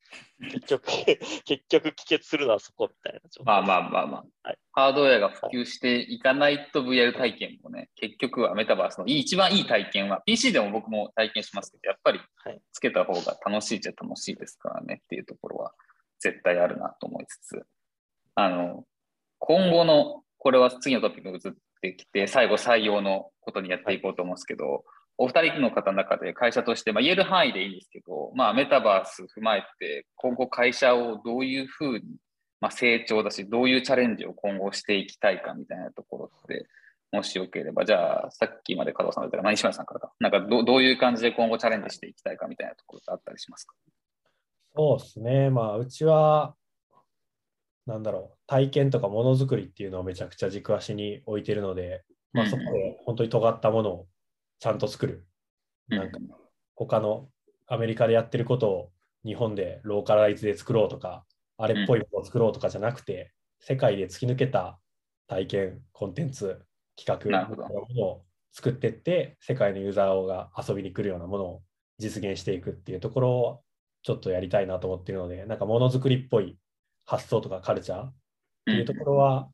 [0.50, 0.86] 結局、
[1.46, 3.20] 結局、帰結するのはそこみたいな。
[3.44, 4.58] まあまあまあまあ、はい。
[4.72, 12.60] ハードウェアが普及していかないと VR 体験もね、結局はメタバースのいい一番いい体験は、PC でも僕も体験しますけど、やっぱりはい。
[12.72, 15.74] つけた方が楽しいっちゃ楽しいですからねっていうところは
[16.18, 17.66] 絶対あるなと思いつつ、
[18.34, 18.84] あの、
[19.38, 24.84] 今後の、これは次のトピックに移ってきて、最後採用のことにやっていこうと思うんですけど、
[25.18, 32.04] お二人の方の中で会社として、まあ、言える範囲でいいんですけど、まあ、メタバース踏まえて、今後会社をどういうふうに、
[32.60, 36.66] まあ、成長だし、どういうチャレンジを今後していきたいかみたいなところって、
[37.12, 43.74] もしよければ、じゃあ、さっきまで加藤さんだったら、まあ、西村さんからか、なんかどどういう感じで今後チャレンジしていきたいかみたいなところってあったりしますか？
[44.74, 45.50] そうですね。
[45.50, 46.56] まあ、うちは、
[47.86, 52.02] なんだろう、体験とかものづくりっていうのをめちゃくちゃ軸足に置いてるので、
[52.32, 52.50] まあ、うん。
[52.50, 54.06] そこで本当に尖ったものを
[54.58, 55.26] ちゃんと作る。
[55.90, 56.18] うんなんか、
[56.74, 57.28] 他の
[57.66, 58.92] アメリカでやってることを
[59.24, 61.24] 日本でローカライズで作ろうとか、
[61.58, 64.78] あれっぽいものを作ろうとかじゃなくて、世界で突き抜けた
[65.26, 66.60] 体験、コンテンツ、
[66.96, 71.62] 企画みたいなものを作っていって、世界のユーザーが遊びに来るようなものを
[71.98, 73.62] 実現していくっていうところを
[74.02, 76.58] ちょっとやりたいなと思っているので、なんかものづくりっぽい
[77.04, 78.14] 発想とかカルチャーっ
[78.66, 79.48] ていうところは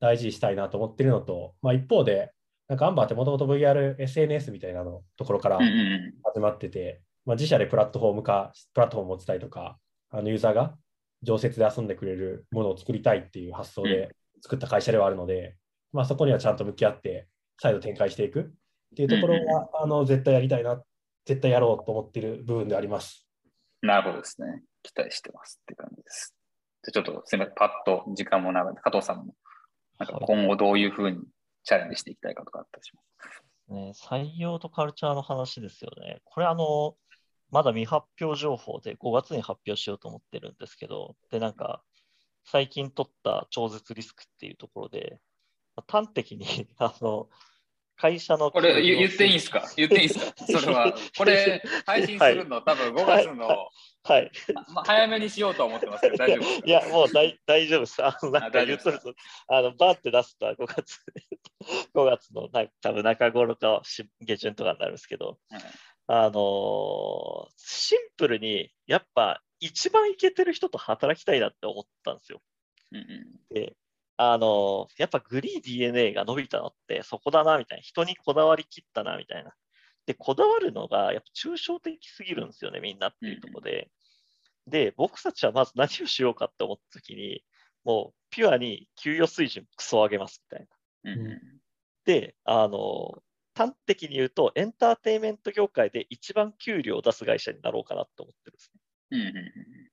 [0.00, 2.30] 大事にしたいなと思っているのと、まあ、一方で、
[2.68, 9.78] なんかアンバーってもともと VR、SNS みたいなのところから始まってて、まあ、自社でプラットフォーム化、プラットフォームを持ちたいとか、
[10.10, 10.74] あのユーザーが
[11.22, 15.56] 常設で遊んでくれるものを作りたいっていう発想で作った会社ではあるので、
[15.92, 17.28] まあ、そこにはちゃんと向き合って
[17.60, 18.44] 再度展開していくっ
[18.96, 20.82] ていうところは、あの絶対やりたいな、
[21.26, 23.26] 絶対やろうと思っている部分であります。
[23.82, 24.62] なるほどですね。
[24.82, 26.34] 期待してますって感じです。
[26.84, 29.34] じゃあちょっとすみません、パッと時間も長いので、加藤さんも、
[29.98, 31.18] なんか今後どういうふうに
[31.64, 33.42] チャレンジしていきたいかとかあったりします。
[33.72, 36.20] ね、採用とカルチャーの話ですよね。
[36.24, 36.96] これあの、
[37.50, 41.82] まだ未発表情報で5月に発表しようと思ってるんですけど、で、なんか、
[42.44, 45.18] 最近取った超絶リスクっていうところで、
[45.88, 46.46] 端的に、
[46.78, 47.28] あの、
[47.96, 48.50] 会社の。
[48.50, 49.62] これ言言っていいんですか？
[49.76, 50.46] 言っていいんですか？
[50.60, 50.94] それは。
[51.16, 53.70] これ配信するの、多分5月の、
[54.06, 54.30] はい。
[54.72, 58.04] まあ、早めにしようと思ってますけど、大丈夫いや、もう大大丈夫です。
[58.04, 59.14] あの、なんか言っとると、
[59.48, 61.00] あの、バーって出すとは5月、
[61.94, 65.62] 5月のな多分中頃かし下旬とかになるんですけど、はい
[66.06, 72.42] あのーシンプルに、やっぱ一番イケてる人と働きたいなって思ったんですよ。
[72.92, 73.74] うんうんで、
[74.18, 77.82] あのーやっぱグリー DNA が伸びたのってそこだな、みたいな。
[77.82, 79.54] 人にこだわりきったな、みたいな。
[80.06, 83.90] で、こだわるのがやっぱ抽象的すぎるんですよね、みんなっていうところで。
[84.66, 87.44] で、僕たちはまず何をしようかって思ったときに、
[87.84, 90.68] もうピュアに給与水準クソ上げますみたい
[91.04, 91.12] な。
[91.12, 91.40] うんうん
[92.04, 93.22] で、あの、
[93.54, 98.80] 端的に言うと、エンターテインメント業界で一番給料を出す会社になろうかなと思ってるんですね。
[99.12, 99.90] うんうんうん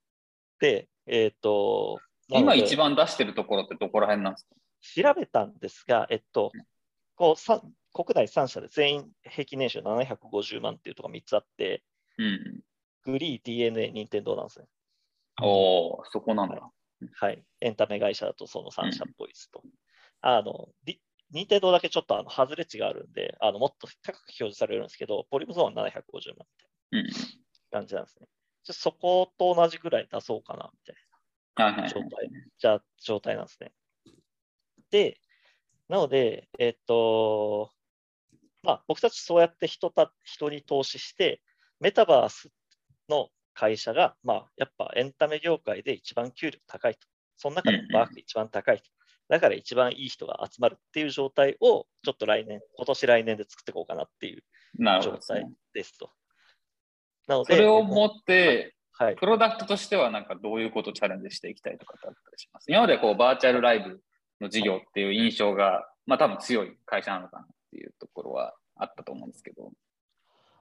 [0.59, 4.55] で、えっ、と、今一番番出してるところってどこら辺なんですか？
[5.03, 6.51] 調べたんですが、えっと、
[7.15, 7.61] こうさ
[7.93, 11.83] 国内3社で全員平均年収750万っていうところが3つあって、
[12.17, 12.61] うん
[13.03, 14.65] グリー、DNA、任天堂なんですね。
[15.41, 16.71] おお、そこなんだ。
[17.13, 17.43] はい。
[17.59, 19.63] エンタメ会社だとその3社っぽいですと。
[20.21, 21.01] あの、り
[21.31, 26.37] 任天堂だけちょっとあの外れ値があるんで、あのもっと高く表示されるんですけど、ポリムゾーンは750万みたい
[26.91, 27.09] なうん
[27.71, 28.27] 感じなんですね。
[28.63, 30.95] じゃあそこと同じぐらい出そうかなみたい
[31.55, 33.71] はいはいはい状態、じゃあ状態なんですね。
[34.91, 35.19] で、
[35.87, 37.71] なので、えっと、
[38.63, 41.41] まあ、僕たちそうやって人た人に投資して、
[41.79, 42.49] メタバース
[43.09, 46.99] の会社が、まあ、やっぱエンタメ業界で一番給料高いと。
[47.37, 48.83] その中でもバーク一番高いと。
[49.29, 54.43] だから一番いい人が集まるっていう状態を、ちょっと来年、今年来年で作っていこうかなっていう
[55.01, 56.11] 状態ですと。
[57.27, 62.65] なのそで、れを持って、はい、プロダクトとしてはなんかどういうことをチャレンジしていきたいとかってあったりします？
[62.69, 64.01] 今までこうバーチャルライブ
[64.41, 69.71] の事業っていう印象が、まあ多分強い会社なのかなっていうところはあったと思うんですけど。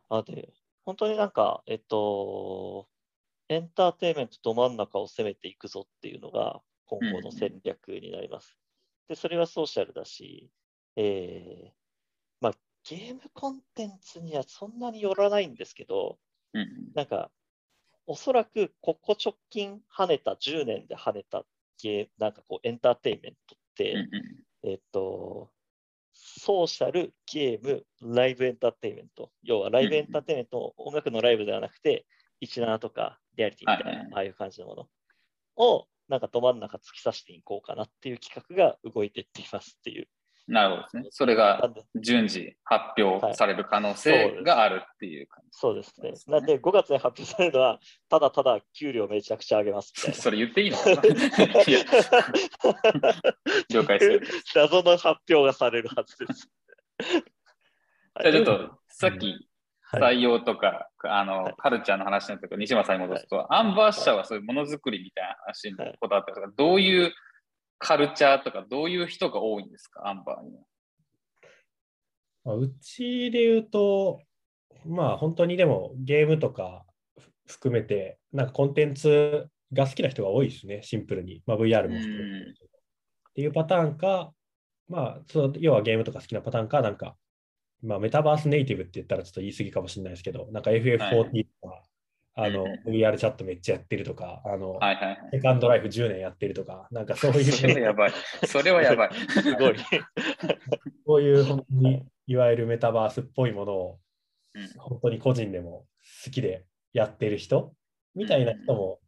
[0.08, 0.52] あで、
[0.84, 2.88] 本当になんか、えっと、
[3.48, 8.56] エンターテインメントど真ん中を攻めていくぞっていうのが今後の戦略になります。
[9.08, 10.50] で、それはソーシャルだし、
[10.96, 11.70] えー
[12.40, 12.52] まあ、
[12.88, 16.18] ゲームコンテンツにはそんなによらないんですけど、
[16.54, 17.30] うんなんか、
[18.06, 21.44] おそらくここ直近跳ねた、10年で跳ねた
[21.80, 24.10] ゲーム、なんかこうエンターテインメントって、うんうん
[24.62, 25.50] えっと、
[26.22, 29.30] ソーシャル、ゲーム、ライブエンターテインメント。
[29.42, 32.06] 要はライブエンターテインメント、音楽のライブではなくて、
[32.42, 34.88] 17とかリアリティみたいな、ああいう感じのもの
[35.56, 40.08] を、なんかど真ん中突き刺していこうかなっていう企画が動いていっていますっていう。
[40.50, 41.06] なるほどですね。
[41.10, 45.50] それが順次発表される可能性があるっていう感じ。
[45.52, 46.12] そうですね。
[46.26, 49.92] なんで5月に発表されるのは、ただただ給料めちゃくちゃ上げます。
[50.12, 50.76] それ言っていいの
[53.70, 54.22] 了解する。
[54.56, 56.50] 謎の発表がされるはずです。
[58.22, 59.46] じゃあちょっとさっき
[59.92, 60.18] はい。
[60.18, 61.54] 採用とか、あの、はい。
[61.58, 65.96] カルチャーの話のとこ西村さんに戻すと、アンバー社はそういうものづくりみたいな話にはい。
[66.00, 67.12] こだわってますが、どういう
[67.80, 70.62] カルチャーとか、どういう人が多いんですか、アンバーには。
[72.44, 74.20] まあうちで言うと、
[74.86, 76.84] まあ本当にでもゲームとか
[77.46, 81.42] ふ含めて、なんかコンテンツが好きな人が多いですね、シンプルに。
[81.46, 82.64] まあ、VR も含めうんて。
[82.64, 84.32] っていうパターンか、
[84.88, 87.16] まあ、その要はゲームとか好きなパターンか、なんか、
[87.82, 91.82] まあ、メタバースネイティブって言ったらちょっと言い過ぎかもしれないですけど、なんか FF40 とか、
[92.34, 95.18] あのうん、 VR チャットめっちゃやってるとか、あの、はいはいはい。
[95.32, 98.12] セカンドライフ10年やってるとか、なんかそういう、それはやばい。
[98.46, 99.10] それはやばい。
[99.14, 99.76] すごい。
[101.04, 103.98] こういう本当にいわゆるメタバースっぽいものを
[104.54, 105.86] うん本当に個人でも
[106.24, 107.72] 好きでやってる人
[108.14, 108.98] みたいな人も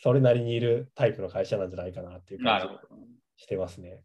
[0.00, 2.68] それなりにいるタイプの会社なんじゃないかなっていう感
[3.36, 3.44] じ。
[3.44, 4.00] してますね。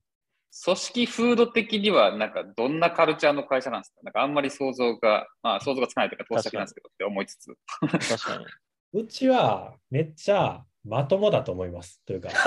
[0.65, 4.01] 組織風土的には、なんかどんなカルチャーの会社なんですか？
[4.03, 7.55] なんかあんまり想像が、まあ想像がつかないというか、投資先なんですけどって思いつつ。
[7.81, 9.01] 確かに。
[9.01, 12.01] うちはめっちゃまともだと思います。
[12.05, 12.29] というか、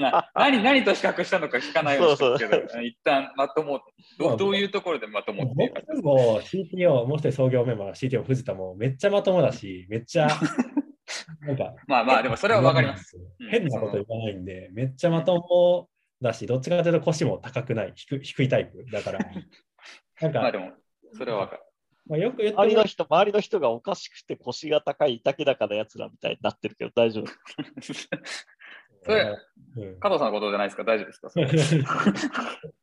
[0.00, 3.80] な何何と比較したのか聞かないようにしてるけど、そう一旦まとも
[4.18, 5.80] ど、どういうところでまともっていうか。
[5.86, 10.28] 僕も CTO、もう一人創業メンバーの CTO 藤田もめっちゃまともだし、めっちゃ
[11.40, 13.16] なんかまあまあ、でもそれはわかります。
[13.38, 13.48] うん。
[13.50, 15.88] 変なこと言わないんで、めっちゃまとも
[16.20, 19.18] だし、どっちかというと腰も高くない、低低いタイプだから、
[20.20, 20.72] なんか、まあでも、
[21.12, 21.62] それはわかる。
[22.06, 27.26] まあ、よく言っても周りの人、周りの人がおかしくて腰が高い、竹高なやつらみたいになってるけど大丈夫。
[29.02, 29.36] それ
[29.76, 29.98] うん。
[30.00, 30.84] 加藤さんのことじゃないですか？
[30.84, 31.20] 大丈夫です
[31.82, 32.00] か？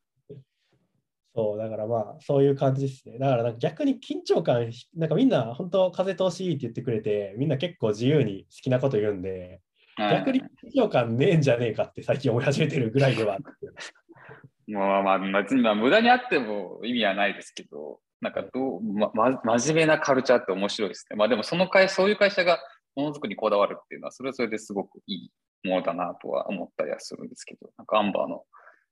[1.38, 3.19] そう、だからまあ、そういう感じですね。
[3.19, 9.62] だから逆に緊張感、なんかみんな本当、風通しいいって言ってくれて、みんな結構自由に好きなこと言うんで、
[10.00, 10.45] 逆に緊
[10.76, 13.38] 張感ねえんじゃねえかって最近思い始めてるぐらいでは。
[14.65, 21.17] まあまあ、別にまあ無駄にあっても意味はないですけど、なんかどう、ま、ま真面目なカルチャーって面白いですね。
[21.17, 22.58] まあでもその会、そういう会社が
[22.95, 25.32] ものづくりにこだわるっていうのは、それはそれですごくいい
[25.63, 28.43] ものだなとは思ったりはするんですけど、なんかアンバーの、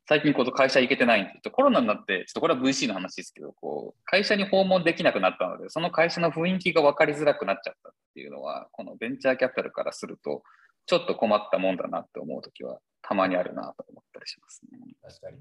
[0.07, 10.43] 最近こう会社行けてないんで、ちょっとコロナになって、ちょっとこれは VC の話ですけど、こう、会社に訪問できなくなったので、その会社の雰囲気が分かりづらくなっちゃったっていうのは、このベンチャーキャピタルからすると、
[10.85, 14.77] ちょっと困ったもんだなって思うときは、たまにあるなと思ったりしますね。
[15.01, 15.37] 確かに。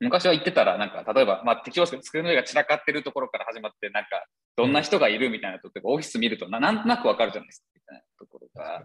[0.00, 8.84] 昔は言ってたら、なんか、例えば、まあ、適応して机の上が散らかってるところから始まって、なんか、どんな人がいるみたいなとこ、オフィス見るとな、なんとなくわかるじゃないですか、みたいなところが、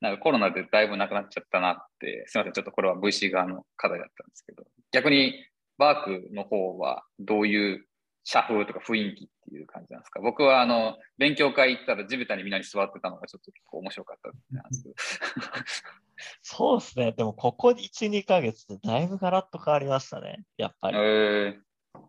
[0.00, 5.34] なんかコロナでだいぶなくなっちゃったなって、すみません、ちょっとこれは VC 側の課題だったんですけど、逆に、
[5.78, 7.86] バークの方はどういう
[8.24, 10.20] 社風とか雰囲気っていう感じなんですか？
[10.20, 14.94] 僕は、あの、勉強会行ったら地べたにみんなに座ってたのがちょっと結構面白かったなんですけど。
[16.42, 17.12] そうですね。
[17.12, 20.44] でも、ここ1、2ヶ月でだいぶガラッと変わりましたね。
[20.56, 20.98] やっぱり。
[21.00, 21.58] え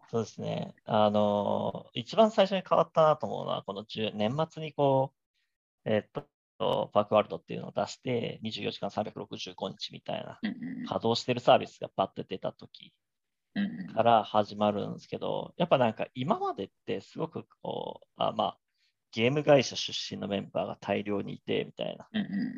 [0.09, 0.75] そうですね。
[0.85, 5.13] あの、一番最初に変わったなと思うのは、この10年末にこ
[5.85, 6.11] う、えっ
[6.57, 12.93] と、パークワールドっていうのを出して、24時間365日みたいな稼働してるサービスがパッて出た時
[13.93, 18.57] から始まるんですけど、やっぱなんか今までってすごくこう、あまあ、
[19.11, 22.07] ゲーム会社出身のメンバーが大量にいて、みたいな。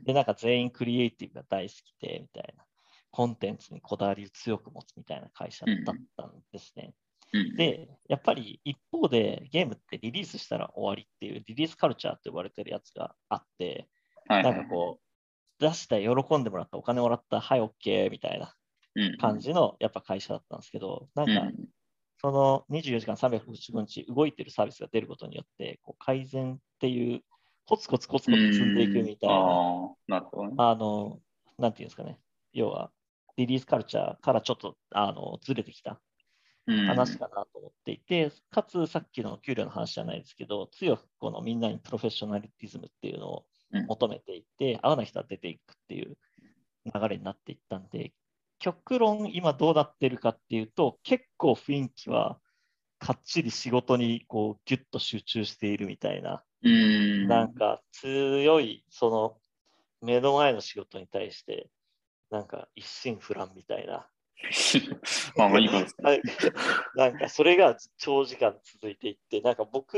[0.05, 2.63] で、なんか全員クリエイティブが大好きで、みたいな。
[3.11, 6.93] コンテンツにこだわりを強く持つみたいな会社だったんですね。
[7.35, 13.87] うんで、やっぱり一方でゲームってリリースしたら終わりっていうリリースカルチャーって呼ばれてるやつがあって、
[14.27, 18.53] はいなんかこう、出した喜んでもらった、お金もらった、はい、OK みたいな
[18.95, 21.55] うん感じのやっぱ会社だったんですけど、なんかうん
[22.21, 27.21] その24時間365日動いてるサービスが出ることによって、こう改善っていう、
[27.67, 29.35] コツコツコツコツ積んでいくみたいな、
[30.07, 30.53] なるほどね。
[30.57, 31.19] あの、
[31.59, 32.17] なんていうんですかね、
[32.53, 32.91] 要は
[33.37, 35.91] リリースカルチャーからちょっとあのずれてきた。
[35.91, 35.97] うん
[36.67, 46.17] 話かなと思っていて、かつさっきの給料の話じゃないですけど、強くこのみんなにプロフェッショナリティズムっていうのをうん求めていって、合わない人は出ていくっていう
[46.93, 48.13] 流れになっていったんで、
[48.59, 52.39] 極論今どうなってるかっていうと、結構雰囲気は
[52.99, 57.27] かっちり仕事にこうギュッと集中しているみたいな、うん。
[57.27, 59.37] なんか強いその
[60.01, 61.69] 目の前の仕事に対して、
[62.31, 64.07] なんか一心不乱みたいな、
[65.37, 66.21] まあまあいいことですね。
[66.95, 69.97] なんかそれが長時間続いていって、なんか僕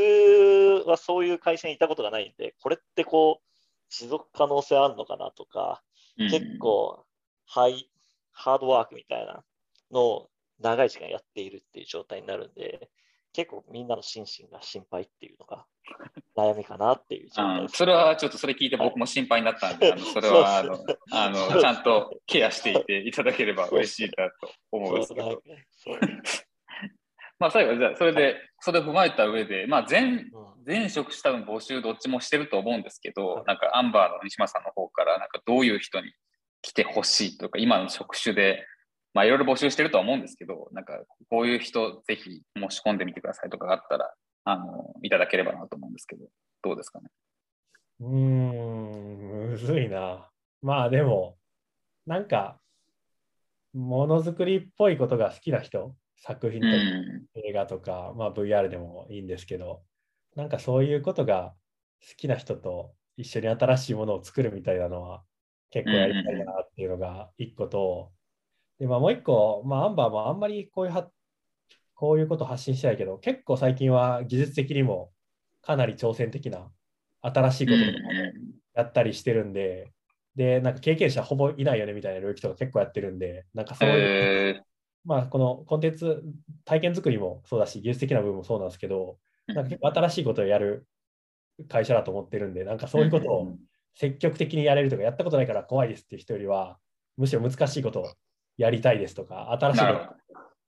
[0.85, 3.47] はそういう会社にいたことがないんで、これってこう、
[3.89, 5.81] 持続可能性あるのかなとか、
[6.17, 7.05] うん結構
[7.45, 7.89] ハイ、
[8.31, 9.43] ハードワークみたいな
[9.91, 10.29] のを
[10.59, 12.89] 長い時間やっているっていう状態になるんで、
[13.37, 15.67] 結構みんなの心身が心配っていうのが
[16.35, 17.73] 悩みかなっていう状態です。
[17.75, 25.39] あそれはちょっとそれ聞いて僕も心配になったんで、あのそれはあのあのちゃんとケアしていていただければ嬉しいなと思うんですけど。
[27.37, 30.57] まあ最後じゃあそれで、それを踏まえた上で、まあ全うん。
[30.65, 36.11] 前職種多分募集どっちもしてると思うんですけはい、どなんかアンバーの西村さんの方から、なんかどういう人に
[36.63, 38.65] 来てほしいとか、今の職種で、
[39.17, 40.93] まあいろいろ募集してるとは思うんですけど、なんか
[41.31, 44.13] こういう人ぜひ申し込んでみてくださいとかがあったら、
[44.43, 46.27] あの、いただければなと思うんですけど、
[46.61, 47.09] どうですかね？
[47.99, 50.29] うーん、むずいな。
[50.61, 51.35] まあでも、
[52.05, 52.59] なんか、
[53.73, 57.25] ものづくりっぽいことが好きな人、作品うとかん。
[57.47, 59.81] 映画とか、まあ、VR でもいいんですけど、
[60.35, 61.55] なんかそういうことが
[62.07, 65.23] 好きな人と一緒に新しいものを作るみたいなのは
[65.71, 68.11] 結構やりたいなっていうのが一個と、
[68.79, 71.09] でまあ、もう一個、まあ、アンバーもあんまりこういうは
[71.95, 75.11] こういうこと発信してないけど、結構最近は技術的にも
[75.61, 76.69] かなり挑戦的な
[77.21, 78.09] 新しいこととかも
[78.75, 79.91] やったりしてるんで、
[80.35, 84.61] で、なんか経験者ほぼいないよねみたいな領域とか結構やってるんで、なんかそういう、え
[85.03, 86.21] まあ、このコンテンツ、
[86.65, 90.85] 体験作りもそうだし、技術的な部分もそうなんですけど、ーなんか結構新しいことをやる
[91.67, 93.55] 会社だと思ってるんで、なんかそういうことを
[93.95, 96.77] 積極的にやれるとか、やったことないから怖いですっていう人よりは、
[97.17, 98.05] むしろ難しいことを
[98.57, 100.17] やりたいですとか、新しいことなるほど。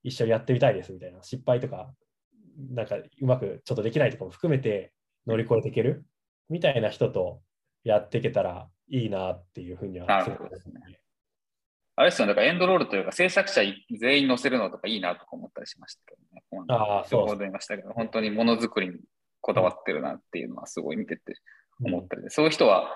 [0.03, 1.93] 一緒にやってみたいですみたいな、失敗とか、
[2.71, 4.93] なんかうまくちょっとできないとかも含めて
[5.27, 6.05] 乗り越えていける
[6.49, 7.41] みたいな人と
[7.83, 10.99] やっていけたらいいなっていうふうにはすごくですね
[11.95, 13.61] あれですよね、だからエンドロールというか、制作者
[13.99, 16.65] 全員載せるのとかいいなとか思ったりしましたけどね。
[16.69, 18.95] ああそう情報で言いましたけど、本当にものづくりに
[19.41, 21.33] こだわってるなっていうのはすごい見てて
[21.83, 22.95] 思ったりで、そういう人は、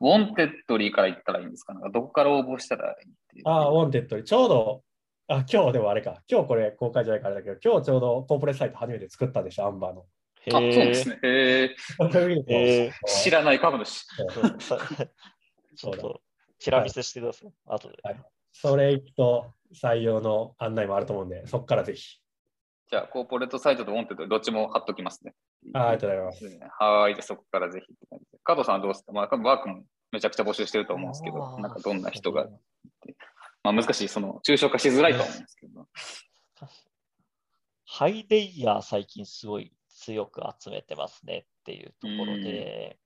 [0.00, 1.74] ウォンテッドリーから行ったらいいんですか？
[1.74, 3.48] なんかどこから応募したらいいっていう。
[3.48, 4.82] ああ、ウォンテッドにちょうど、
[5.28, 10.06] あ、今日でもあれか、今日これ公開じゃないからだけど、今日ちょうどコーポレートサイト初めて作ったんですよ、アンバーの。
[10.48, 11.76] あ、そうですね。
[13.06, 14.06] 知らない株主。
[14.58, 14.80] そう
[15.76, 16.20] ちょっと、
[16.58, 17.52] チラ見せしてください。
[17.66, 17.98] 後で。
[18.52, 22.18] それ行くと採用の案内もあると思うんで、そこからぜひ。
[22.90, 25.34] じゃあ、コーポレートサイトとウォンテッドどっちも貼っときますね。
[25.74, 26.44] あありがとうございます。
[26.78, 28.19] はーい、じゃあそこからぜひって感。
[28.50, 29.12] 加藤さんはどうですか？
[29.12, 32.48] まあ、ワークもめちゃくちゃ募集してると思うんですけど、なんかどんな人が、
[33.62, 35.86] まあ難しい、その、抽象化しづらいと思うんですけど。
[37.86, 42.98] ハイレイヤー最近すごい強く集めてますねっていうところで、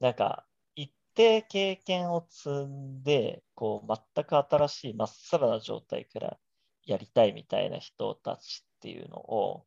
[0.00, 6.38] なんか一定経験を積んで、こう全く新しいまっさらな状態から
[6.84, 9.64] やりたいみたいな人たちっていうのを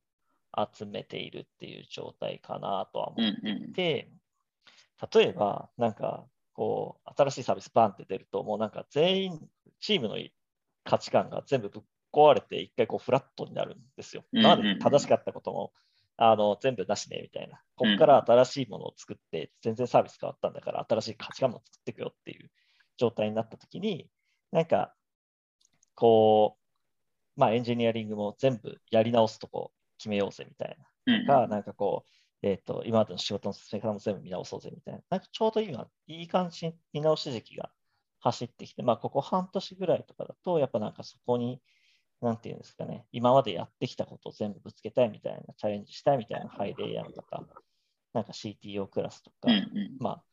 [0.73, 3.73] 集めているっていう状態かなとは思うんってうん。
[3.73, 4.11] で、
[5.13, 10.17] 例えば、なんか、こう、新しいサービスバンって出ると、もうなんか全員、チームの
[10.83, 14.23] 価値観が全部ぶっ壊れて、一回こうフラットになるんですよ。
[14.33, 15.73] うんうんうんなので正しかったことも、
[16.17, 17.61] あの、全部なしね、みたいな。
[17.75, 22.51] ここから新しいものを作って、全然サービス変わったんだから、新しい価値観も作っていくよっていう
[22.97, 24.09] 状態になったときに、
[24.51, 24.93] なんか、
[25.95, 30.77] こう、まあ、エンジニアリングも全部やり直すとこ決めようぜみたい
[31.25, 31.47] な。
[31.47, 32.09] なんかこう、
[32.41, 35.01] えっ、と、今までの仕事の進め方も全部見直そうぜみたいな。
[35.09, 37.71] なんかちょうど今、いい感じに見直し時期が
[38.21, 41.61] 走ってきて、まあ、ここ半年ぐらいとかだと、やっぱなんかそこに、
[42.21, 47.45] なんていうんですかね、今までやってきたことを全部ぶつけたいみたいな、チャレンジしたいみたいなハイレイヤーの方
[48.13, 49.47] なんか CTO クラスとか、
[49.99, 50.23] まあ、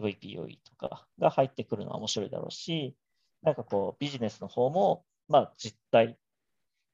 [0.00, 2.96] VPOE とかが入ってくるのは面白いだろうし、
[3.42, 6.18] なんかこう、ビジネスの方も、まあ、実態、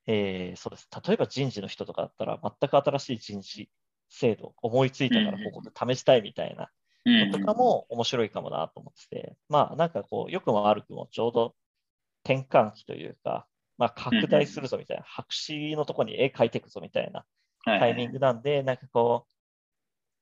[0.06, 0.88] えーそうです。
[1.06, 3.70] 例えば人事の人とかだったら、全く新しい人事
[4.08, 6.70] 制度、思いついたからここで試したいみたいな
[7.04, 11.54] うんのとかも面白いかもなと思ってて、まあ、なんかこう、良くも悪くもちょうど
[12.24, 13.46] 転換期というか、
[13.76, 17.24] まあ、拡大するぞみたいな、白紙のところに絵描いていくぞみたいな
[17.66, 19.32] はいタイミングなんで、なんかこう、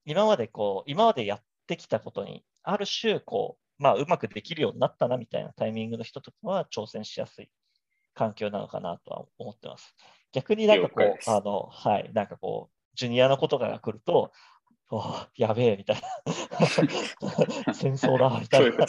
[0.05, 7.51] 今までこう、今までやってきたことに、ある種、こう、まあ、うまくできるようになったなみたいなタイミングの人とかは挑戦しやすい
[8.15, 9.95] 環境なのかなとは思ってます。
[10.33, 14.33] 逆になんかこう、あの、はい、なんかこう、ジュニアのことが来ると、
[15.37, 16.67] やべえみたいな、
[17.73, 18.87] 戦争だみたいな。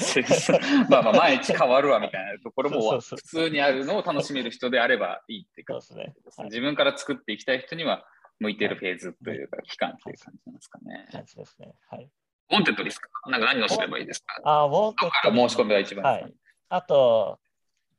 [0.90, 6.16] まあまあ、毎日変わるわみたいなところも普通にあるのを楽しめる人であればいいっていうかそうですね。
[6.38, 8.06] はい自分から作っていきたい人には
[8.40, 11.08] 向いてるフェーズというか、期間という感じなんですかね。
[11.12, 11.74] 感じですね。
[11.90, 12.10] はい。
[12.50, 13.10] コンタクトですか？
[13.30, 14.42] なんか何をすればいいですか？
[14.44, 16.34] あ、ウォンテッド、そこから申し込みが一番はい。
[16.68, 17.40] あと、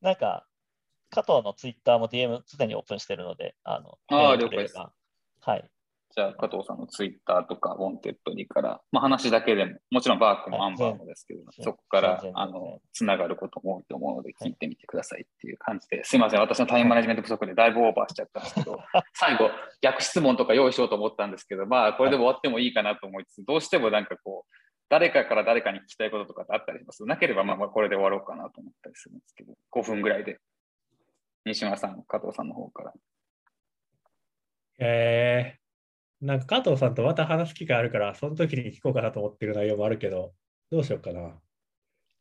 [0.02, 0.46] なんか、
[1.10, 4.92] 加藤のツイッターも DM 常にオープンしてるので、あの、あーメールくれれば
[5.40, 5.70] はい。
[6.16, 18.78] じゃあ、加藤さんのツイッターとか、ウォンテッドにから、まあ、話だけでも、もちろんバークもアンバーもですけど、はいそこからあのつながることも多いと思うので、聞いてみてくださいっていう感じで、すいません、私のタイムマネジメント不足でだいぶオーバーしちゃったんですけど、
[19.14, 19.50] 最後、
[19.80, 24.54] 逆質問とか用意しようと思ったんですけど、まあ、これで終わってもいいかなと思いつつ、どうしてもなんかこう、
[24.88, 27.04] 誰かから誰かに聞きたいこととかってあったりします。
[27.06, 30.38] なければ、まあまあ、これで終わろうかなと思ったりするんですけど、5分ぐらいで。
[31.46, 32.92] 西村さん、加藤さんの方から。
[34.78, 35.63] えー、
[36.24, 40.32] なんか加藤さんとまた話す機会あるから、その時に聞こうかなと思ってる内容もあるけど、
[40.70, 41.34] どうしようかな。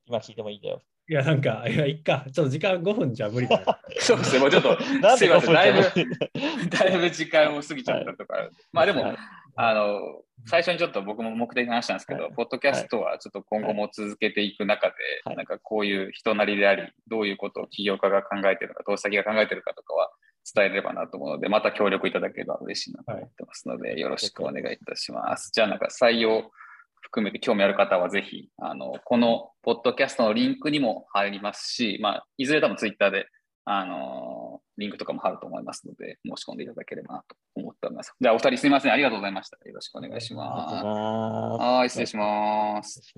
[0.05, 0.81] 今聞いてもいいんだよ。
[1.09, 2.25] いや、なんか、いや、いっか。
[2.33, 3.79] ちょっと時間5分じゃ無理だな。
[3.99, 4.77] そうですね、もうちょっと、
[5.17, 9.17] すいません、だいぶ5分じゃないだいぶ時間を過ぎちゃったとか、まあでも、はい。
[9.55, 9.99] あの、
[10.47, 12.33] 最初にちょっと僕も目的話したんですけど、はい。
[12.33, 15.35] ポッドキャストはちょっと今後も続けていく中で、はい。
[15.37, 20.11] なんかこういう人なりであり、どういうことを起業家が考えてるのか、投資先が考えてるかとかは
[20.53, 25.51] 伝えればなと思うので、また協力いただければ嬉しいなと思ってますので、よろしくお願いいたします。
[25.53, 26.51] じゃあなんか採用
[27.01, 33.27] 含めて興味ある方はぜひ、あの、このポッドキャストのリンクにも入りますし、まあ、いずれ多分ツイッターで
[33.65, 38.13] あのリンクとかも貼ると思いますので、申し込んでいただければなと思っております。
[38.19, 38.91] じゃあ、お二人すみません。
[38.91, 39.57] ありがとうございました。
[39.67, 40.75] よろしくお願いします。
[40.85, 43.13] はい、失礼します。